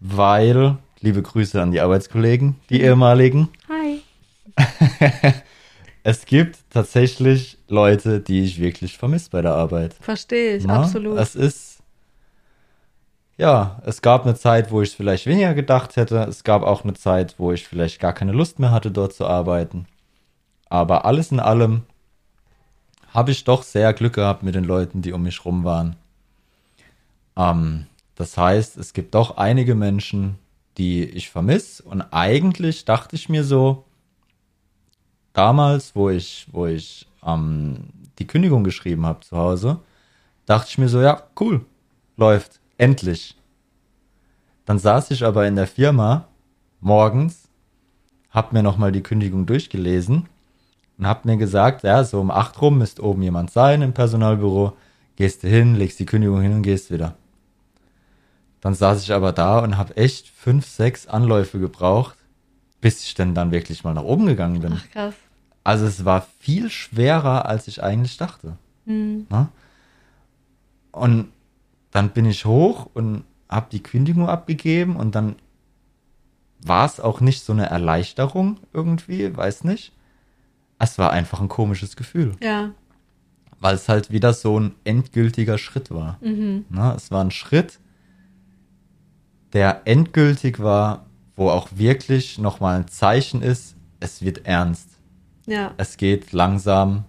[0.00, 4.02] Weil, liebe Grüße an die Arbeitskollegen, die ehemaligen, Hi.
[6.02, 9.94] es gibt tatsächlich Leute, die ich wirklich vermisse bei der Arbeit.
[10.00, 10.80] Verstehe ich, Na?
[10.82, 11.18] absolut.
[11.18, 11.71] Es ist,
[13.38, 16.18] ja, es gab eine Zeit, wo ich es vielleicht weniger gedacht hätte.
[16.24, 19.26] Es gab auch eine Zeit, wo ich vielleicht gar keine Lust mehr hatte, dort zu
[19.26, 19.86] arbeiten.
[20.68, 21.82] Aber alles in allem
[23.08, 25.96] habe ich doch sehr Glück gehabt mit den Leuten, die um mich rum waren.
[27.36, 30.38] Ähm, das heißt, es gibt doch einige Menschen,
[30.78, 31.82] die ich vermisse.
[31.82, 33.84] Und eigentlich dachte ich mir so,
[35.32, 39.80] damals, wo ich, wo ich ähm, die Kündigung geschrieben habe zu Hause,
[40.46, 41.64] dachte ich mir so, ja, cool,
[42.16, 43.36] läuft, endlich.
[44.64, 46.28] Dann saß ich aber in der Firma
[46.80, 47.48] morgens,
[48.30, 50.28] hab mir nochmal die Kündigung durchgelesen
[50.98, 54.76] und hab mir gesagt, ja, so um acht rum müsste oben jemand sein im Personalbüro,
[55.16, 57.14] gehst du hin, legst die Kündigung hin und gehst wieder.
[58.60, 62.16] Dann saß ich aber da und habe echt fünf, sechs Anläufe gebraucht,
[62.80, 64.74] bis ich denn dann wirklich mal nach oben gegangen bin.
[64.76, 65.14] Ach krass.
[65.64, 68.56] Also es war viel schwerer, als ich eigentlich dachte.
[68.86, 69.26] Hm.
[69.30, 69.48] Ne?
[70.92, 71.32] Und
[71.92, 75.36] dann bin ich hoch und habe die Kündigung abgegeben und dann
[76.64, 79.92] war es auch nicht so eine Erleichterung irgendwie, weiß nicht.
[80.78, 82.72] Es war einfach ein komisches Gefühl, Ja.
[83.60, 86.18] weil es halt wieder so ein endgültiger Schritt war.
[86.20, 86.64] Mhm.
[86.70, 86.94] Ne?
[86.96, 87.78] Es war ein Schritt,
[89.52, 94.88] der endgültig war, wo auch wirklich nochmal ein Zeichen ist, es wird ernst.
[95.46, 95.72] Ja.
[95.76, 97.04] Es geht langsam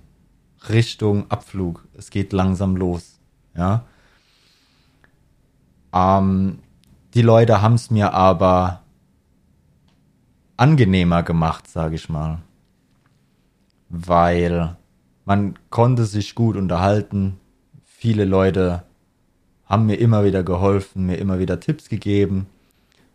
[0.69, 1.87] Richtung Abflug.
[1.97, 3.19] Es geht langsam los.
[3.55, 3.85] Ja.
[5.93, 6.59] Ähm,
[7.13, 8.81] die Leute haben es mir aber
[10.57, 12.41] angenehmer gemacht, sage ich mal.
[13.89, 14.75] Weil
[15.25, 17.39] man konnte sich gut unterhalten.
[17.85, 18.83] Viele Leute
[19.65, 22.47] haben mir immer wieder geholfen, mir immer wieder Tipps gegeben,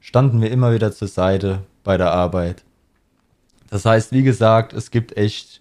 [0.00, 2.64] standen mir immer wieder zur Seite bei der Arbeit.
[3.70, 5.60] Das heißt, wie gesagt, es gibt echt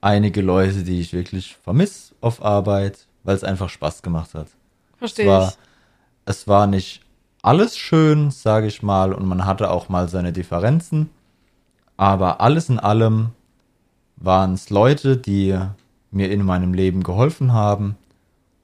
[0.00, 4.48] einige Leute, die ich wirklich vermisse auf Arbeit, weil es einfach Spaß gemacht hat.
[4.98, 5.67] Verstehe ich.
[6.28, 7.00] Es war nicht
[7.40, 11.08] alles schön, sage ich mal, und man hatte auch mal seine Differenzen,
[11.96, 13.30] aber alles in allem
[14.16, 15.58] waren es Leute, die
[16.10, 17.96] mir in meinem Leben geholfen haben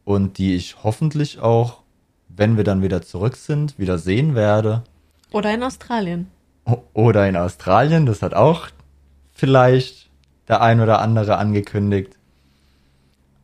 [0.05, 1.81] und die ich hoffentlich auch,
[2.29, 4.83] wenn wir dann wieder zurück sind, wieder sehen werde.
[5.31, 6.29] Oder in Australien.
[6.93, 8.69] Oder in Australien, das hat auch
[9.33, 10.11] vielleicht
[10.49, 12.19] der ein oder andere angekündigt.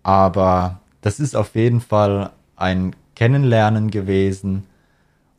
[0.03, 4.65] Aber das ist auf jeden Fall ein Kennenlernen gewesen.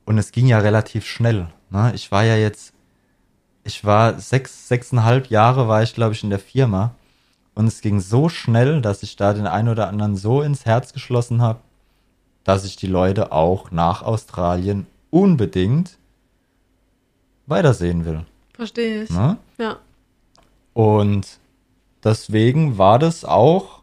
[0.05, 1.47] Und es ging ja relativ schnell.
[1.71, 1.91] Ne?
[1.95, 2.73] Ich war ja jetzt,
[3.63, 6.93] ich war sechs, sechseinhalb Jahre war ich, glaube ich, in der Firma.
[7.55, 10.93] Und es ging so schnell, dass ich da den einen oder anderen so ins Herz
[10.93, 11.61] geschlossen habe,
[12.43, 15.97] dass ich die Leute auch nach Australien unbedingt
[17.47, 18.25] weitersehen will.
[18.53, 19.09] Verstehe ich.
[19.09, 19.37] Ne?
[19.57, 19.79] Ja.
[20.73, 21.39] Und
[22.03, 23.81] deswegen war das auch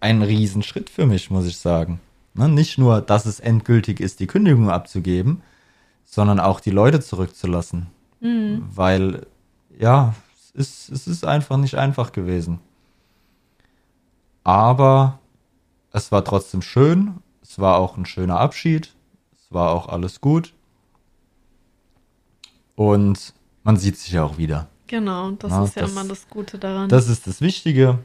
[0.00, 2.00] ein Riesenschritt für mich, muss ich sagen.
[2.34, 2.48] Ne?
[2.48, 5.42] Nicht nur, dass es endgültig ist, die Kündigung abzugeben,
[6.04, 7.88] sondern auch die Leute zurückzulassen.
[8.20, 8.64] Mhm.
[8.74, 9.26] Weil,
[9.78, 12.60] ja, es ist, es ist einfach nicht einfach gewesen.
[14.44, 15.18] Aber
[15.92, 17.20] es war trotzdem schön.
[17.42, 18.92] Es war auch ein schöner Abschied.
[19.36, 20.52] Es war auch alles gut.
[22.74, 24.68] Und man sieht sich ja auch wieder.
[24.86, 26.88] Genau, das Na, ist ja das- immer das Gute daran.
[26.88, 27.98] Das ist das Wichtige.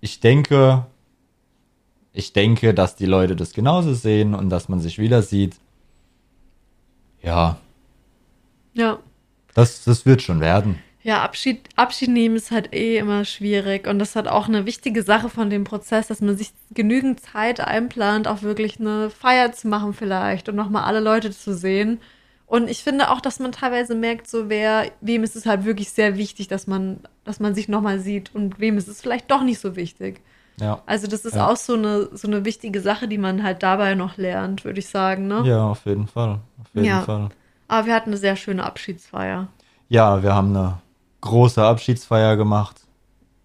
[0.00, 0.86] Ich denke,
[2.16, 5.56] ich denke, dass die Leute das genauso sehen und dass man sich wieder sieht.
[7.22, 7.58] Ja,
[8.72, 8.98] ja.
[9.54, 10.78] das, das wird schon werden.
[11.02, 13.86] Ja, Abschied, Abschied nehmen ist halt eh immer schwierig.
[13.86, 17.20] Und das ist halt auch eine wichtige Sache von dem Prozess, dass man sich genügend
[17.20, 22.00] Zeit einplant, auch wirklich eine Feier zu machen vielleicht und nochmal alle Leute zu sehen.
[22.46, 25.90] Und ich finde auch, dass man teilweise merkt, so wer, wem ist es halt wirklich
[25.90, 29.42] sehr wichtig, dass man, dass man sich nochmal sieht und wem ist es vielleicht doch
[29.42, 30.22] nicht so wichtig.
[30.58, 31.48] Ja, Also das ist Ja.
[31.50, 34.88] auch so eine, so eine wichtige Sache, die man halt dabei noch lernt, würde ich
[34.88, 35.42] sagen, ne?
[35.46, 36.40] ja, auf jeden Fall.
[36.60, 37.02] Auf jeden Ja.
[37.02, 37.28] Fall.
[37.68, 39.48] Aber wir hatten eine sehr schöne Abschiedsfeier.
[39.88, 40.78] Ja, wir haben eine
[41.20, 42.80] große Abschiedsfeier gemacht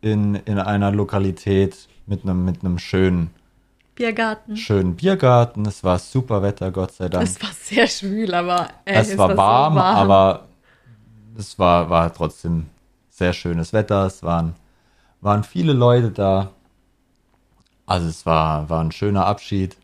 [0.01, 3.31] in, in einer Lokalität mit einem, mit einem schönen,
[3.95, 4.55] Biergarten.
[4.55, 5.65] schönen Biergarten.
[5.65, 7.25] Es war super Wetter, Gott sei Dank.
[7.27, 10.47] Es war sehr schwül, aber ey, es war so warm, aber
[11.37, 12.67] es war, war trotzdem
[13.09, 14.05] sehr schönes Wetter.
[14.05, 14.55] Es waren,
[15.19, 16.51] waren viele Leute da.
[17.91, 19.75] Also es war, war ein schöner Abschied.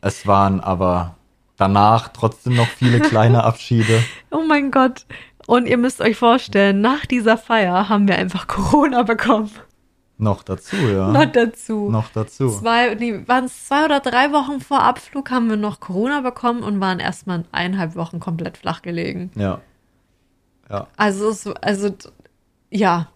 [0.00, 1.16] Es waren aber
[1.58, 4.02] danach trotzdem noch viele kleine Abschiede.
[4.30, 5.04] Oh mein Gott.
[5.46, 9.50] Und ihr müsst euch vorstellen, nach dieser Feier haben wir einfach Corona bekommen.
[10.16, 11.08] Noch dazu, ja.
[11.08, 11.90] Noch dazu.
[11.90, 12.48] Noch dazu.
[12.48, 16.62] Zwei, nee, waren es zwei oder drei Wochen vor Abflug haben wir noch Corona bekommen
[16.62, 19.30] und waren erstmal eineinhalb Wochen komplett flach gelegen.
[19.34, 19.60] Ja.
[20.70, 20.86] Ja.
[20.96, 21.90] Also, es, also,
[22.70, 23.08] ja.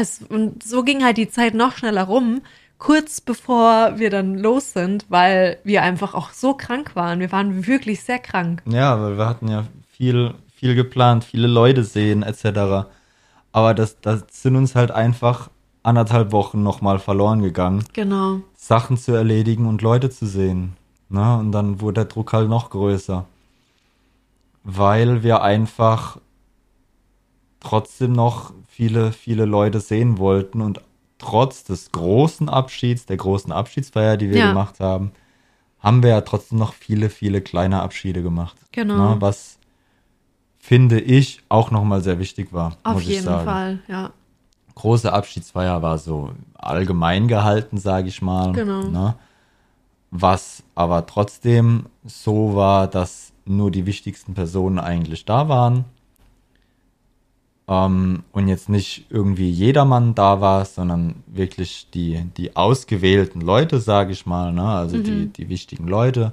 [0.00, 2.42] Es, und so ging halt die Zeit noch schneller rum,
[2.78, 7.20] kurz bevor wir dann los sind, weil wir einfach auch so krank waren.
[7.20, 8.62] Wir waren wirklich sehr krank.
[8.66, 12.88] Ja, weil wir hatten ja viel, viel geplant, viele Leute sehen, etc.
[13.50, 15.50] Aber das, das sind uns halt einfach
[15.82, 18.40] anderthalb Wochen nochmal verloren gegangen, Genau.
[18.54, 20.76] Sachen zu erledigen und Leute zu sehen.
[21.08, 21.38] Ne?
[21.38, 23.24] Und dann wurde der Druck halt noch größer.
[24.62, 26.18] Weil wir einfach
[27.60, 30.80] trotzdem noch viele, viele Leute sehen wollten und
[31.18, 34.48] trotz des großen Abschieds, der großen Abschiedsfeier, die wir Ja.
[34.50, 35.10] gemacht haben,
[35.80, 38.56] haben wir ja trotzdem noch viele, viele kleine Abschiede gemacht.
[38.70, 39.14] Genau.
[39.14, 39.58] Ne, was
[40.60, 43.24] finde ich auch nochmal sehr wichtig war, Auf muss ich jeden.
[43.24, 44.12] Fall, ja.
[44.76, 48.52] große Abschiedsfeier war so allgemein gehalten, sage ich mal.
[48.52, 48.84] Genau.
[48.84, 49.16] Ne?
[50.12, 55.84] Was aber trotzdem so war, dass nur die wichtigsten Personen eigentlich da waren.
[57.68, 64.12] Ähm, und jetzt nicht irgendwie jedermann da war, sondern wirklich die, die ausgewählten Leute, sage
[64.12, 64.64] ich mal, ne?
[64.64, 65.04] also Mhm.
[65.04, 66.32] die, die wichtigen Leute.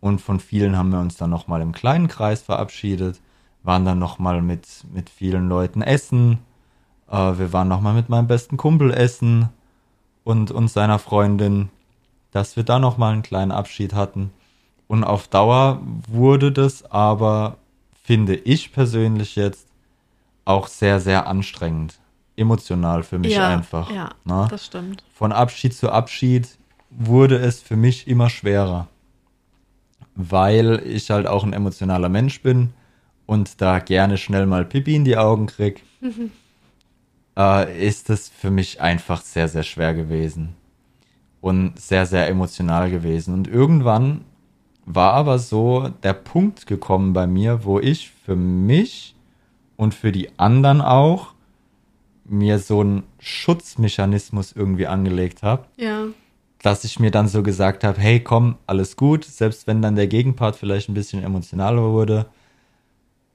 [0.00, 3.20] Und von vielen haben wir uns dann nochmal im kleinen Kreis verabschiedet,
[3.62, 6.38] waren dann nochmal mit, mit vielen Leuten essen.
[7.10, 9.48] Äh, wir waren nochmal mit meinem besten Kumpel essen
[10.24, 11.68] und, und seiner Freundin,
[12.32, 14.30] dass wir da nochmal einen kleinen Abschied hatten.
[14.88, 17.56] Und auf Dauer wurde das aber,
[18.02, 19.68] finde ich persönlich jetzt,
[20.44, 21.98] auch sehr, sehr anstrengend.
[22.36, 23.90] Emotional für mich ja, einfach.
[23.90, 24.48] Ja, ne?
[24.50, 25.04] das stimmt.
[25.14, 26.48] Von Abschied zu Abschied
[26.90, 28.88] wurde es für mich immer schwerer.
[30.16, 32.72] Weil ich halt auch ein emotionaler Mensch bin
[33.26, 35.82] und da gerne schnell mal Pipi in die Augen krieg,
[37.36, 40.54] äh, ist es für mich einfach sehr, sehr schwer gewesen.
[41.40, 43.34] Und sehr, sehr emotional gewesen.
[43.34, 44.24] Und irgendwann
[44.86, 49.13] war aber so der Punkt gekommen bei mir, wo ich für mich
[49.76, 51.34] und für die anderen auch
[52.24, 56.06] mir so einen Schutzmechanismus irgendwie angelegt habe, Ja,
[56.64, 60.06] dass ich mir dann so gesagt habe, hey, komm, alles gut, selbst wenn dann der
[60.06, 62.24] Gegenpart vielleicht ein bisschen emotionaler wurde,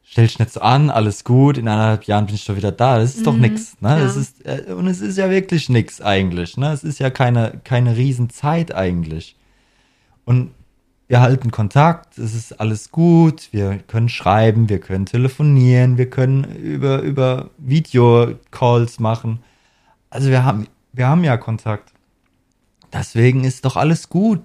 [0.02, 2.98] stell dich nicht so an, alles gut, in eineinhalb Jahren bin ich schon wieder da.
[2.98, 3.90] Das ist doch nix, ne?
[3.90, 4.00] ja.
[4.00, 6.72] Das ist, äh, und es ist ja wirklich nix eigentlich, ne?
[6.72, 9.36] Es ist ja keine, keine Riesenzeit eigentlich.
[10.26, 10.50] Und
[11.10, 16.44] wir halten Kontakt, es ist alles gut, wir können schreiben, wir können telefonieren, wir können
[16.56, 19.40] über, über Videocalls machen.
[20.12, 21.92] Also wir haben, wir haben ja Kontakt.
[22.94, 24.42] Deswegen ist doch alles gut.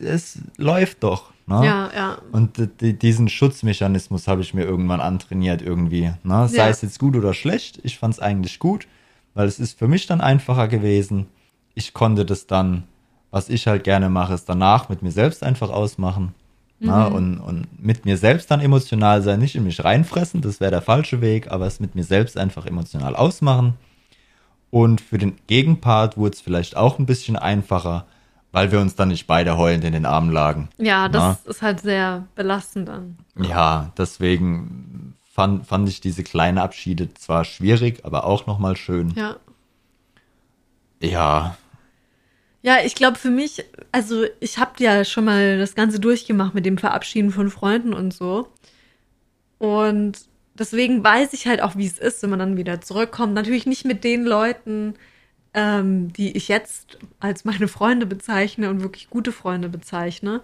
[0.00, 1.32] Es läuft doch.
[1.46, 1.64] Ne?
[1.64, 2.18] ja, ja.
[2.30, 6.12] Und diesen Schutzmechanismus habe ich mir irgendwann antrainiert irgendwie.
[6.22, 6.48] Ne?
[6.48, 6.68] Sei Ja.
[6.68, 8.86] es jetzt gut oder schlecht, ich fand es eigentlich gut,
[9.34, 11.26] weil es ist für mich dann einfacher gewesen.
[11.74, 12.84] Ich konnte das dann,
[13.32, 16.34] was ich halt gerne mache, ist danach mit mir selbst einfach ausmachen.
[16.78, 17.08] Ne?
[17.10, 20.82] Und, und mit mir selbst dann emotional sein, nicht in mich reinfressen, das wäre der
[20.82, 23.74] falsche Weg, aber es mit mir selbst einfach emotional ausmachen.
[24.70, 28.06] Und für den Gegenpart wurde es vielleicht auch ein bisschen einfacher,
[28.50, 30.70] weil wir uns dann nicht beide heulend in den Armen lagen.
[30.76, 31.50] Ja, das Na?
[31.50, 33.16] ist halt sehr belastend dann.
[33.36, 39.12] Ja, deswegen fand, fand ich diese kleinen Abschiede zwar schwierig, aber auch nochmal schön.
[39.14, 39.36] Ja.
[41.00, 41.56] Ja,
[42.62, 46.64] Ja, ich glaube für mich, also ich habe ja schon mal das Ganze durchgemacht mit
[46.64, 48.48] dem Verabschieden von Freunden und so.
[49.58, 50.18] Und
[50.54, 53.34] deswegen weiß ich halt auch, wie es ist, wenn man dann wieder zurückkommt.
[53.34, 54.94] Natürlich nicht mit den Leuten,
[55.54, 60.42] ähm, die ich jetzt als meine Freunde bezeichne und wirklich gute Freunde bezeichne.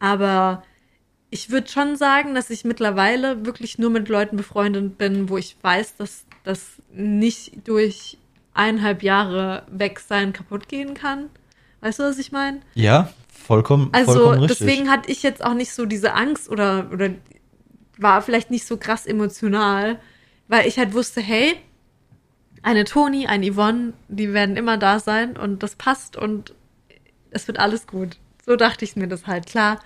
[0.00, 0.64] Aber
[1.30, 5.56] ich würde schon sagen, dass ich mittlerweile wirklich nur mit Leuten befreundet bin, wo ich
[5.62, 8.18] weiß, dass das nicht durch
[8.54, 11.30] eineinhalb Jahre weg sein kaputt gehen kann.
[11.82, 12.60] Weißt du, was ich meine?
[12.74, 14.58] ja, vollkommen, Also vollkommen richtig.
[14.66, 17.10] deswegen hatte ich jetzt auch nicht so diese Angst oder, oder
[17.98, 19.98] war vielleicht nicht so krass emotional,
[20.48, 21.56] weil ich halt wusste, hey,
[22.62, 26.54] eine Toni, ein Yvonne, die werden immer da sein und das passt und
[27.30, 28.16] es wird alles gut.
[28.46, 29.46] So dachte ich mir das halt.
[29.46, 29.80] Klar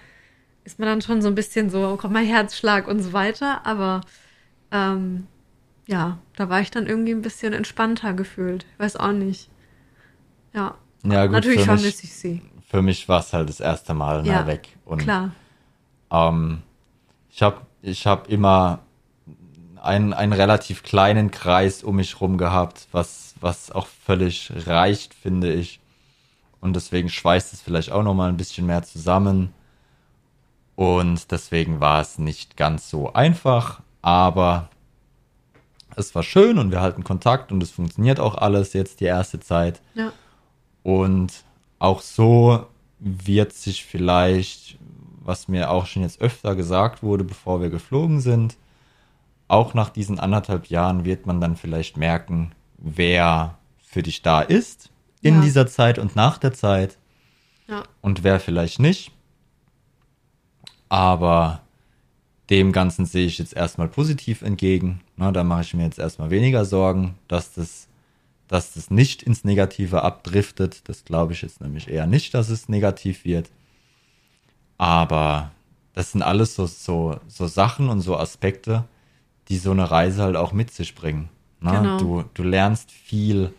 [0.65, 4.03] ist man dann schon so ein bisschen so, kommt mein Herzschlag und so weiter, aber
[4.71, 5.27] ähm,
[5.87, 8.67] ja, da war ich dann irgendwie ein bisschen entspannter gefühlt.
[8.75, 9.49] Ich weiß auch nicht.
[10.53, 10.77] Ja.
[11.11, 12.43] Ja, gut, Natürlich für schon mich- misse ich sie.
[12.69, 14.69] Für mich war es halt das erste Mal Ja, na, weg.
[14.85, 15.31] Und Klar.
[16.11, 16.63] Ähm,
[17.31, 18.81] ich habe ich hab immer
[19.81, 25.53] einen, einen relativ kleinen Kreis um mich rum gehabt, was, was auch völlig reicht, finde
[25.53, 25.79] ich.
[26.61, 29.53] Und deswegen schweißt es vielleicht auch noch mal ein bisschen mehr zusammen.
[30.75, 34.69] Und deswegen war es nicht ganz so einfach, aber
[35.95, 39.39] es war schön und wir halten Kontakt und es funktioniert auch alles jetzt die erste
[39.41, 39.81] Zeit.
[39.95, 40.13] Ja.
[40.87, 41.43] Und
[41.81, 42.65] auch so
[43.01, 44.79] wird sich vielleicht,
[45.25, 48.57] was mir auch schon jetzt öfter gesagt wurde, bevor wir geflogen sind,
[49.49, 54.91] auch nach diesen anderthalb Jahren wird man dann vielleicht merken, wer für dich da ist
[55.23, 55.41] in Ja.
[55.41, 56.97] dieser Zeit und nach der Zeit
[57.67, 57.83] Ja.
[58.01, 59.11] und wer vielleicht nicht.
[60.89, 61.63] Aber
[62.49, 65.01] dem Ganzen sehe ich jetzt erstmal positiv entgegen.
[65.17, 67.89] Na, da mache ich mir jetzt erstmal weniger Sorgen, dass das,
[68.49, 70.89] dass das nicht ins Negative abdriftet.
[70.89, 73.51] Das glaube ich jetzt nämlich eher nicht, dass es negativ wird.
[74.79, 75.51] Aber
[75.95, 78.85] das sind alles so, so, so Sachen und so Aspekte,
[79.49, 81.29] die so eine Reise halt auch mit sich bringen.
[81.61, 81.99] Na, Genau.
[81.99, 83.53] du, du lernst viel,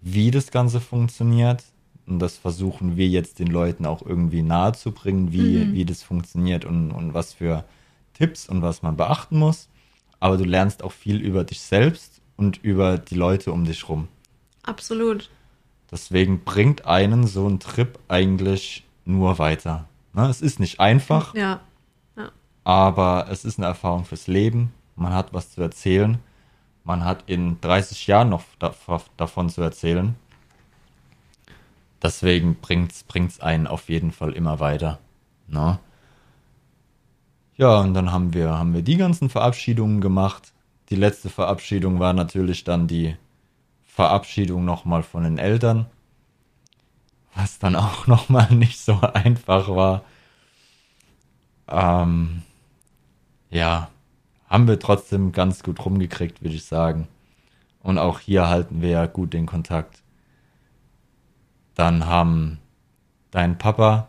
[0.00, 1.64] wie das Ganze funktioniert.
[2.06, 6.90] Und das versuchen wir jetzt den Leuten auch irgendwie nahezubringen, wie, wie das funktioniert und,
[6.90, 7.64] und was für
[8.12, 9.68] Tipps und was man beachten muss.
[10.18, 14.08] Aber du lernst auch viel über dich selbst und über die Leute um dich rum.
[14.62, 15.30] Absolut.
[15.90, 19.86] Deswegen bringt einen so ein Trip eigentlich nur weiter.
[20.14, 20.26] Ne?
[20.28, 21.60] Es ist nicht einfach, Ja.
[22.64, 24.72] aber es ist eine Erfahrung fürs Leben.
[24.96, 26.18] Man hat was zu erzählen.
[26.84, 28.74] Man hat in 30 Jahren noch da,
[29.16, 30.14] davon zu erzählen.
[32.02, 34.98] Deswegen bringt es einen auf jeden Fall immer weiter.
[35.46, 35.78] Ne?
[37.56, 40.52] Ja, und dann haben wir, haben wir die ganzen Verabschiedungen gemacht.
[40.92, 43.16] Die letzte Verabschiedung war natürlich dann die
[43.82, 45.86] Verabschiedung nochmal von den Eltern.
[47.34, 50.02] Was dann auch nochmal nicht so einfach war.
[51.66, 52.42] Ähm,
[53.48, 53.88] ja,
[54.50, 57.08] haben wir trotzdem ganz gut rumgekriegt, würde ich sagen.
[57.82, 60.02] Und auch hier halten wir ja gut den Kontakt.
[61.74, 62.58] Dann haben
[63.30, 64.08] dein Papa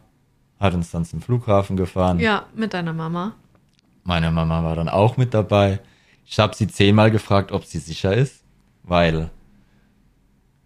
[0.60, 2.20] hat uns dann zum Flughafen gefahren.
[2.20, 3.36] Ja, mit deiner Mama.
[4.04, 5.80] Meine Mama war dann auch mit dabei.
[6.26, 8.44] Ich habe sie zehnmal gefragt, ob sie sicher ist,
[8.84, 9.30] weil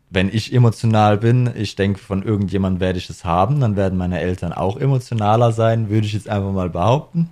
[0.10, 4.20] wenn ich emotional bin, ich denke, von irgendjemand werde ich es haben, dann werden meine
[4.20, 7.30] Eltern auch emotionaler sein, würde ich jetzt einfach mal behaupten.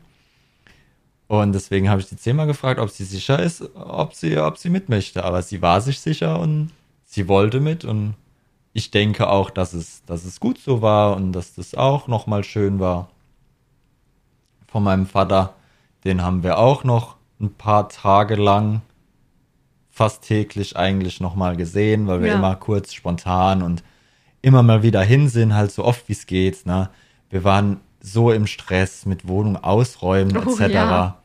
[1.28, 4.70] Und deswegen habe ich sie zehnmal gefragt, ob sie sicher ist, ob sie, ob sie
[4.70, 5.24] mit möchte.
[5.24, 6.72] Aber sie war sich sicher und
[7.04, 7.84] sie wollte mit.
[7.84, 8.16] Und
[8.74, 12.44] ich denke auch, dass es, dass es gut so war und dass das auch nochmal
[12.44, 13.10] schön war.
[14.68, 15.56] Von meinem Vater,
[16.04, 18.82] den haben wir auch noch ein paar Tage lang
[19.90, 22.36] fast täglich eigentlich nochmal gesehen, weil wir Ja.
[22.36, 23.84] immer kurz spontan und
[24.42, 26.66] immer mal wieder hin sind, halt so oft wie es geht.
[26.66, 26.90] Ne?
[27.30, 30.74] Wir waren so im Stress mit Wohnung ausräumen Oh, etc.
[30.74, 31.18] ja.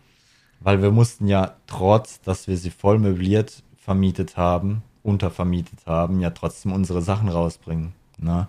[0.60, 6.30] Weil wir mussten ja trotz, dass wir sie voll möbliert vermietet haben, untervermietet haben, ja
[6.30, 7.92] trotzdem unsere Sachen rausbringen.
[8.18, 8.46] Ne?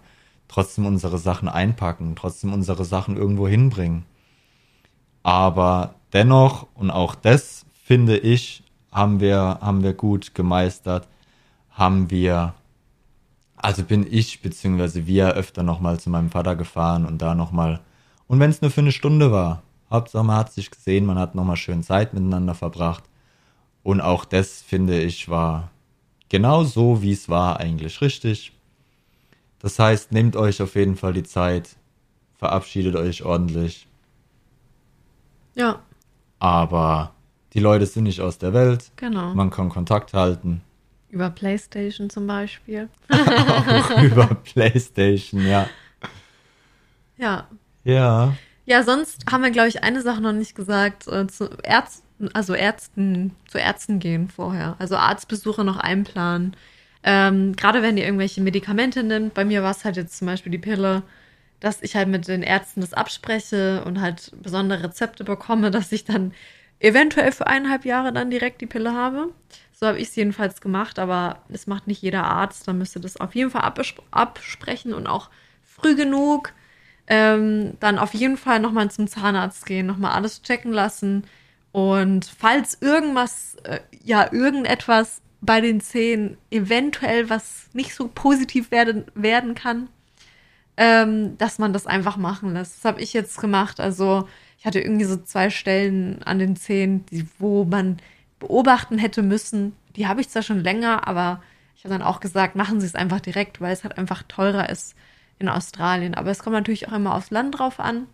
[0.47, 4.03] Trotzdem unsere Sachen einpacken, trotzdem unsere Sachen irgendwo hinbringen.
[5.23, 11.07] Aber dennoch, und auch das finde ich, haben wir, haben wir gut gemeistert,
[11.69, 12.53] haben wir,
[13.55, 17.79] also bin ich beziehungsweise wir öfter nochmal zu meinem Vater gefahren und da nochmal,
[18.27, 19.61] und wenn es nur für eine Stunde war,
[19.91, 23.03] Hauptsache man hat sich gesehen, man hat nochmal schön Zeit miteinander verbracht.
[23.83, 25.69] Und auch das, finde ich, war
[26.29, 28.53] genau so, wie es war, eigentlich richtig.
[29.59, 31.75] Das heißt, nehmt euch auf jeden Fall die Zeit,
[32.37, 33.87] verabschiedet euch ordentlich.
[35.55, 35.79] Ja,
[36.39, 37.13] Aber
[37.53, 38.91] die Leute sind nicht aus der Welt.
[38.95, 39.33] genau.
[39.33, 40.61] Man kann Kontakt halten.
[41.09, 42.87] Über Playstation zum Beispiel.
[43.09, 45.67] Auch über Playstation, ja.
[47.17, 47.47] Ja.
[47.83, 48.33] Ja.
[48.65, 51.07] Ja, sonst haben wir, glaube ich, eine Sache noch nicht gesagt.
[51.07, 54.75] Äh, zu Ärzten, also Ärzten, zu Ärzten gehen vorher.
[54.79, 56.55] Also Arztbesuche noch einplanen.
[57.03, 59.33] Ähm, Gerade wenn ihr irgendwelche Medikamente nimmt.
[59.33, 61.01] Bei mir war es halt jetzt zum Beispiel die Pille,
[61.61, 66.03] dass ich halt mit den Ärzten das abspreche und halt besondere Rezepte bekomme, dass ich
[66.03, 66.33] dann
[66.79, 69.29] eventuell für eineinhalb Jahre dann direkt die Pille habe.
[69.71, 72.67] So habe ich es jedenfalls gemacht, aber es macht nicht jeder Arzt.
[72.67, 75.29] Da müsst ihr das auf jeden Fall abbes- absprechen und auch
[75.63, 76.53] früh genug.
[77.07, 81.25] Ähm, dann auf jeden Fall nochmal zum Zahnarzt gehen, nochmal alles checken lassen.
[81.71, 89.05] Und falls irgendwas, äh, ja, irgendetwas bei den Zähnen eventuell was nicht so positiv werden,
[89.15, 89.89] werden kann,
[90.81, 92.77] ähm, dass man das einfach machen lässt.
[92.77, 93.79] Das habe ich jetzt gemacht.
[93.79, 94.27] Also
[94.57, 97.05] ich hatte irgendwie so zwei Stellen an den Zähnen,
[97.37, 97.97] wo man
[98.39, 99.75] beobachten hätte müssen.
[99.95, 101.43] Die habe ich zwar schon länger, aber
[101.75, 104.69] ich habe dann auch gesagt, machen Sie es einfach direkt, weil es halt einfach teurer
[104.71, 104.95] ist
[105.37, 106.15] in Australien.
[106.15, 108.07] Aber es kommt natürlich auch immer aufs Land drauf an.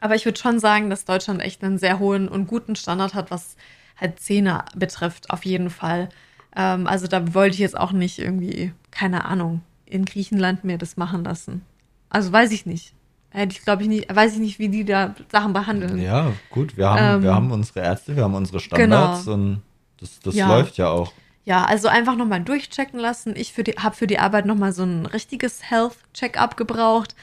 [0.00, 3.30] Aber ich würde schon sagen, dass Deutschland echt einen sehr hohen und guten Standard hat,
[3.30, 3.56] was
[3.96, 6.08] halt Zähne betrifft, auf jeden Fall.
[6.56, 10.96] Ähm, also da wollte ich jetzt auch nicht irgendwie, keine Ahnung, in Griechenland mir das
[10.96, 11.62] machen lassen.
[12.10, 12.92] Also weiß ich nicht.
[13.30, 16.00] Hätte ich, glaube ich, nicht, weiß ich nicht, wie die da Sachen behandeln.
[16.00, 16.76] Ja, gut.
[16.76, 19.62] Wir haben, Ähm, wir haben unsere Ärzte, wir haben unsere Standards und
[20.00, 20.48] das, das Ja.
[20.48, 21.12] läuft ja auch.
[21.44, 23.34] Ja, also einfach nochmal durchchecken lassen.
[23.36, 27.14] Ich für die, habe für die Arbeit nochmal so ein richtiges Health-Check-up gebraucht.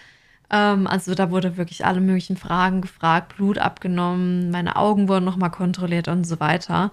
[0.49, 5.51] Ähm, also da wurde wirklich alle möglichen Fragen gefragt, Blut abgenommen, meine Augen wurden nochmal
[5.51, 6.91] kontrolliert und so weiter.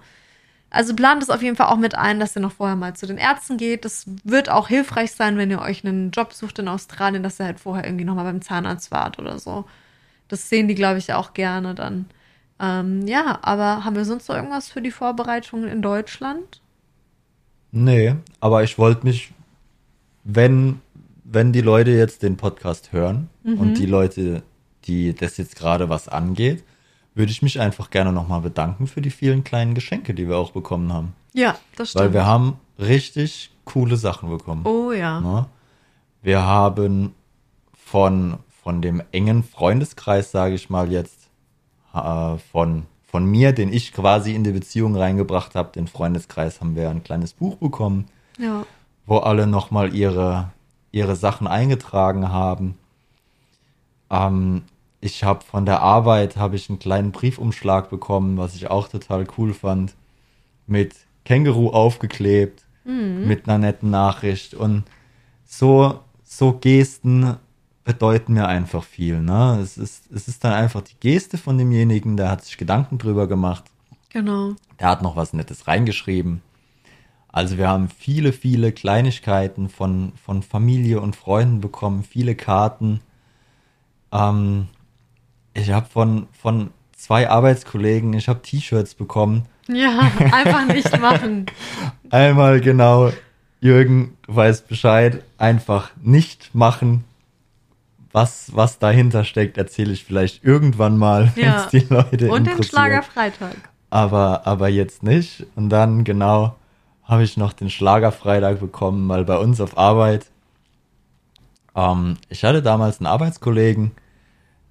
[0.71, 3.07] Also plant es auf jeden Fall auch mit ein, dass ihr noch vorher mal zu
[3.07, 3.85] den Ärzten geht.
[3.85, 7.47] Das wird auch hilfreich sein, wenn ihr euch einen Job sucht in Australien, dass ihr
[7.47, 9.64] halt vorher irgendwie nochmal beim Zahnarzt wart oder so.
[10.29, 12.07] Das sehen die, glaube ich, auch gerne dann.
[12.61, 16.61] Ähm, ja, aber haben wir sonst noch irgendwas für die Vorbereitungen in Deutschland?
[17.73, 19.33] Nee, aber ich wollte mich,
[20.23, 20.81] wenn,
[21.25, 24.43] wenn die Leute jetzt den Podcast hören und die Leute,
[24.85, 26.62] die das jetzt gerade was angeht,
[27.14, 30.52] würde ich mich einfach gerne nochmal bedanken für die vielen kleinen Geschenke, die wir auch
[30.52, 31.14] bekommen haben.
[31.32, 32.04] Ja, das stimmt.
[32.04, 34.64] Weil wir haben richtig coole Sachen bekommen.
[34.66, 35.20] Oh ja.
[35.20, 35.46] Ne?
[36.22, 37.14] Wir haben
[37.74, 41.28] von, von dem engen Freundeskreis, sage ich mal jetzt,
[41.94, 46.76] äh, von, von mir, den ich quasi in die Beziehung reingebracht habe, den Freundeskreis, haben
[46.76, 48.06] wir ein kleines Buch bekommen,
[48.38, 48.64] Ja.
[49.06, 50.50] wo alle nochmal ihre,
[50.92, 52.76] ihre Sachen eingetragen haben.
[54.11, 54.62] Ähm,
[55.01, 59.26] ich habe von der Arbeit habe ich einen kleinen Briefumschlag bekommen, was ich auch total
[59.38, 59.94] cool fand,
[60.66, 60.94] mit
[61.24, 63.26] Känguru aufgeklebt, mhm.
[63.26, 64.84] mit einer netten Nachricht und
[65.44, 67.36] so so Gesten
[67.82, 69.20] bedeuten mir einfach viel.
[69.20, 69.59] Ne?
[69.61, 73.26] Es, ist, es ist dann einfach die Geste von demjenigen, der hat sich Gedanken drüber
[73.26, 73.64] gemacht.
[74.11, 74.55] Genau.
[74.78, 76.40] Der hat noch was Nettes reingeschrieben.
[77.28, 83.01] Also wir haben viele, viele Kleinigkeiten von, von Familie und Freunden bekommen, viele Karten.
[84.12, 84.68] Ähm,
[85.61, 89.46] ich habe von, von zwei Arbeitskollegen, ich habe T-Shirts bekommen.
[89.68, 91.46] Ja, einfach nicht machen.
[92.11, 93.12] Einmal genau,
[93.61, 97.04] Jürgen, du weißt Bescheid, einfach nicht machen.
[98.12, 102.62] Was, was dahinter steckt, erzähle ich vielleicht irgendwann mal, wenn es die Leute Und den
[102.62, 103.56] Schlagerfreitag.
[103.90, 105.46] Aber, aber jetzt nicht.
[105.54, 106.56] Und dann genau
[107.04, 110.26] habe ich noch den Schlagerfreitag bekommen, weil bei uns auf Arbeit,
[111.74, 113.92] ähm, ich hatte damals einen Arbeitskollegen,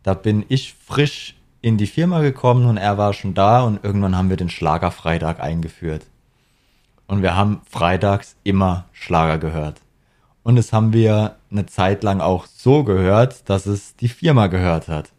[0.04, 4.16] da bin ich frisch in die Firma gekommen und er war schon da und irgendwann
[4.16, 6.06] haben wir den Schlagerfreitag eingeführt.
[7.08, 9.82] Und wir haben freitags immer Schlager gehört.
[10.43, 14.88] Und das haben wir eine Zeit lang auch so gehört, dass es die Firma gehört
[14.88, 15.12] hat.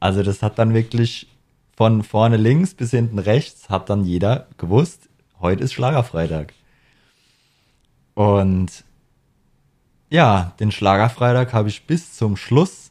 [0.00, 1.28] Also das hat dann wirklich
[1.76, 5.08] von vorne links bis hinten rechts hat dann jeder gewusst,
[5.40, 6.52] heute ist Schlagerfreitag.
[8.14, 8.84] Und
[10.10, 12.89] ja, den Schlagerfreitag habe ich bis zum Schluss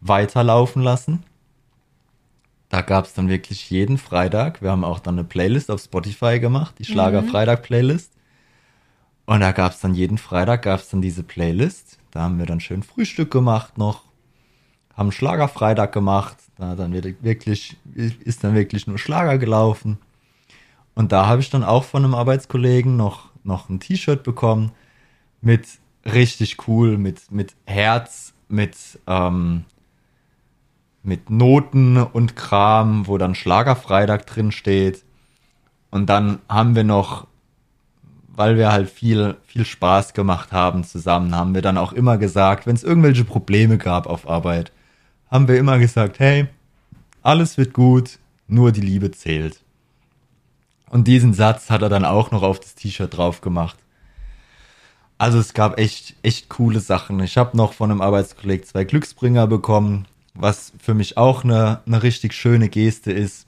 [0.00, 1.24] weiterlaufen lassen.
[2.68, 4.62] Da gab es dann wirklich jeden Freitag.
[4.62, 8.12] Wir haben auch dann eine Playlist auf Spotify gemacht, die Schlagerfreitag-Playlist.
[9.26, 11.98] Und da gab es dann jeden Freitag gab es dann diese Playlist.
[12.10, 14.04] Da haben wir dann schön Frühstück gemacht noch,
[14.94, 16.36] haben Schlagerfreitag gemacht.
[16.56, 19.98] Da dann wirklich ist dann wirklich nur Schlager gelaufen.
[20.94, 24.72] Und da habe ich dann auch von einem Arbeitskollegen noch noch ein T-Shirt bekommen
[25.40, 25.66] mit
[26.04, 28.76] richtig cool, mit mit Herz, mit
[29.06, 29.64] ähm,
[31.02, 35.04] mit Noten und Kram, wo dann Schlagerfreitag drin steht.
[35.90, 37.26] Und dann haben wir noch,
[38.28, 42.66] weil wir halt viel, viel Spaß gemacht haben zusammen, haben wir dann auch immer gesagt,
[42.66, 44.72] wenn es irgendwelche Probleme gab auf Arbeit,
[45.30, 46.46] haben wir immer gesagt, hey,
[47.22, 49.60] alles wird gut, nur die Liebe zählt.
[50.88, 53.76] Und diesen Satz hat er dann auch noch auf das T-Shirt drauf gemacht.
[55.18, 57.20] Also es gab echt, echt coole Sachen.
[57.20, 62.02] Ich habe noch von einem Arbeitskollegen zwei Glücksbringer bekommen was für mich auch eine, eine
[62.02, 63.46] richtig schöne Geste ist.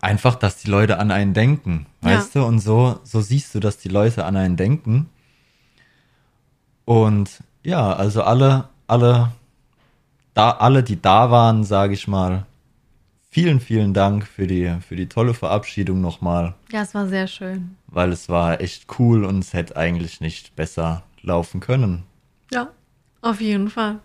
[0.00, 2.42] Einfach, dass die Leute an einen denken, weißt ja.
[2.42, 2.46] du?
[2.46, 5.08] Und so, so siehst du, dass die Leute an einen denken.
[6.84, 9.32] Und ja, also alle, alle,
[10.34, 12.46] da, alle, die da waren, sage ich mal,
[13.30, 16.54] vielen, vielen Dank für die, für die tolle Verabschiedung nochmal.
[16.70, 17.76] Ja, es war sehr schön.
[17.86, 22.04] Weil es war echt cool und es hätte eigentlich nicht besser laufen können.
[22.52, 22.68] Ja,
[23.22, 23.98] auf jeden Fall.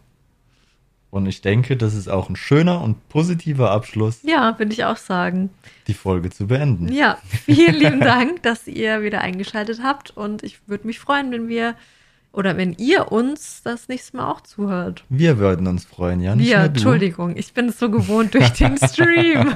[1.12, 4.20] Und ich denke, das ist auch ein schöner und positiver Abschluss.
[4.24, 5.50] Ja, würde ich auch sagen.
[5.88, 6.92] Die Folge zu beenden.
[6.92, 10.12] Ja, vielen lieben Dank, dass ihr wieder eingeschaltet habt.
[10.12, 11.76] Und ich würde mich freuen, wenn wir
[12.32, 15.04] oder wenn ihr uns das nächste Mal auch zuhört.
[15.10, 16.34] Wir würden uns freuen, ja.
[16.34, 19.54] Nicht wir, Entschuldigung, ich bin es so gewohnt durch den Stream.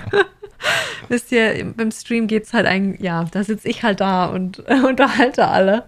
[1.08, 4.60] Wisst ihr, beim Stream geht es halt eigentlich, ja, da sitze ich halt da und
[4.60, 5.86] unterhalte alle.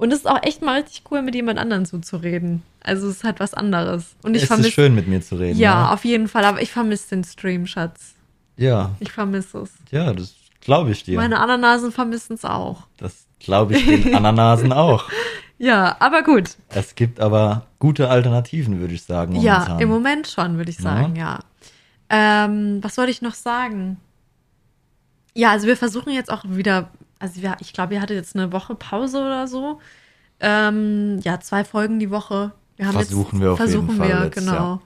[0.00, 2.62] Und es ist auch echt mal richtig cool, mit jemand anderem zuzureden.
[2.82, 4.16] Also es ist halt was anderes.
[4.22, 5.58] Und ich es vermiss, ist schön, mit mir zu reden.
[5.58, 5.92] Ja, ja.
[5.92, 6.46] auf jeden Fall.
[6.46, 8.14] Aber ich vermisse den Stream, Schatz.
[8.56, 8.92] Ja.
[8.98, 9.72] Ich vermisse es.
[9.90, 11.18] Ja, das glaube ich dir.
[11.18, 12.84] Meine Ananasen vermissen es auch.
[12.96, 15.10] Das glaube ich den Ananasen auch.
[15.58, 16.56] Ja, aber gut.
[16.70, 19.34] Es gibt aber gute Alternativen, würde ich sagen.
[19.34, 19.68] Momentan.
[19.68, 21.40] Ja, im Moment schon, würde ich sagen, ja.
[22.10, 22.46] ja.
[22.46, 23.98] Ähm, was wollte ich noch sagen?
[25.34, 26.88] Ja, also wir versuchen jetzt auch wieder
[27.20, 29.78] also ja, ich glaube, ihr hattet jetzt eine Woche Pause oder so.
[30.40, 32.52] Ähm, ja, zwei Folgen die Woche.
[32.76, 34.08] Wir haben versuchen jetzt, wir auf versuchen jeden Fall.
[34.08, 34.52] Wir, jetzt, genau.
[34.52, 34.80] Ja.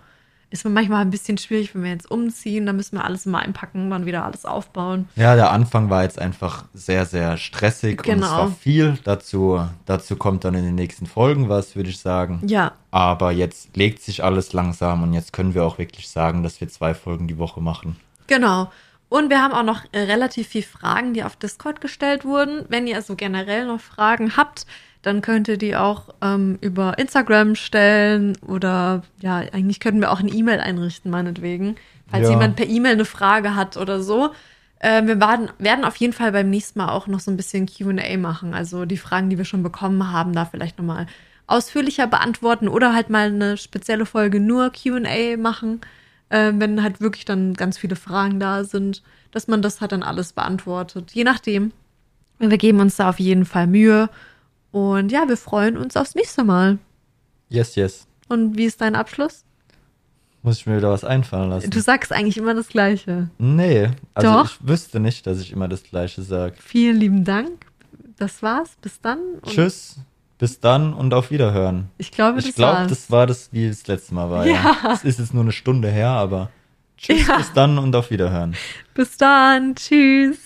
[0.50, 3.90] Ist manchmal ein bisschen schwierig, wenn wir jetzt umziehen, dann müssen wir alles immer einpacken,
[3.90, 5.08] dann wieder alles aufbauen.
[5.16, 8.14] Ja, der Anfang war jetzt einfach sehr, sehr stressig genau.
[8.14, 8.56] und es war genau.
[8.60, 8.98] viel.
[9.02, 12.40] Dazu, dazu kommt dann in den nächsten Folgen was, würde ich sagen.
[12.46, 12.72] Ja.
[12.92, 16.68] Aber jetzt legt sich alles langsam und jetzt können wir auch wirklich sagen, dass wir
[16.68, 17.96] zwei Folgen die Woche machen.
[18.28, 18.70] Genau.
[19.08, 22.64] Und wir haben auch noch äh, relativ viele Fragen, die auf Discord gestellt wurden.
[22.68, 24.66] Wenn ihr also generell noch Fragen habt,
[25.02, 30.20] dann könnt ihr die auch ähm, über Instagram stellen oder ja, eigentlich könnten wir auch
[30.20, 31.76] eine E-Mail einrichten, meinetwegen.
[32.10, 32.30] Falls ja.
[32.30, 34.32] jemand per E-Mail eine Frage hat oder so.
[34.78, 37.66] Äh, wir werden, werden auf jeden Fall beim nächsten Mal auch noch so ein bisschen
[37.66, 38.54] QA machen.
[38.54, 41.06] Also die Fragen, die wir schon bekommen haben, da vielleicht nochmal
[41.46, 45.82] ausführlicher beantworten oder halt mal eine spezielle Folge nur QA machen
[46.28, 50.02] äh, wenn halt wirklich dann ganz viele Fragen da sind, dass man das halt dann
[50.02, 51.12] alles beantwortet.
[51.12, 51.72] Je nachdem.
[52.38, 54.10] Wir geben uns da auf jeden Fall Mühe.
[54.72, 56.78] Und ja, wir freuen uns aufs nächste Mal.
[57.48, 58.06] Yes, yes.
[58.28, 59.44] Und wie ist dein Abschluss?
[60.42, 61.70] Muss ich mir wieder was einfallen lassen?
[61.70, 63.30] Du sagst eigentlich immer das Gleiche.
[63.38, 64.44] nee, also Doch.
[64.44, 66.56] ich wüsste nicht, dass ich immer das Gleiche sage.
[66.60, 67.66] Vielen lieben Dank.
[68.18, 68.76] Das war's.
[68.82, 69.18] Bis dann.
[69.46, 69.96] Tschüss,
[70.38, 71.90] bis dann und auf Wiederhören.
[71.98, 72.88] Ich glaube, das Ich glaube, war's.
[72.88, 74.46] das war das, wie das letzte Mal war.
[74.46, 74.76] Ja.
[74.82, 74.92] Ja.
[74.92, 76.50] Es ist jetzt nur eine Stunde her, aber
[76.98, 77.36] tschüss, Ja.
[77.36, 78.54] bis dann und auf Wiederhören.
[78.94, 79.74] Bis dann.
[79.76, 80.38] Tschüss.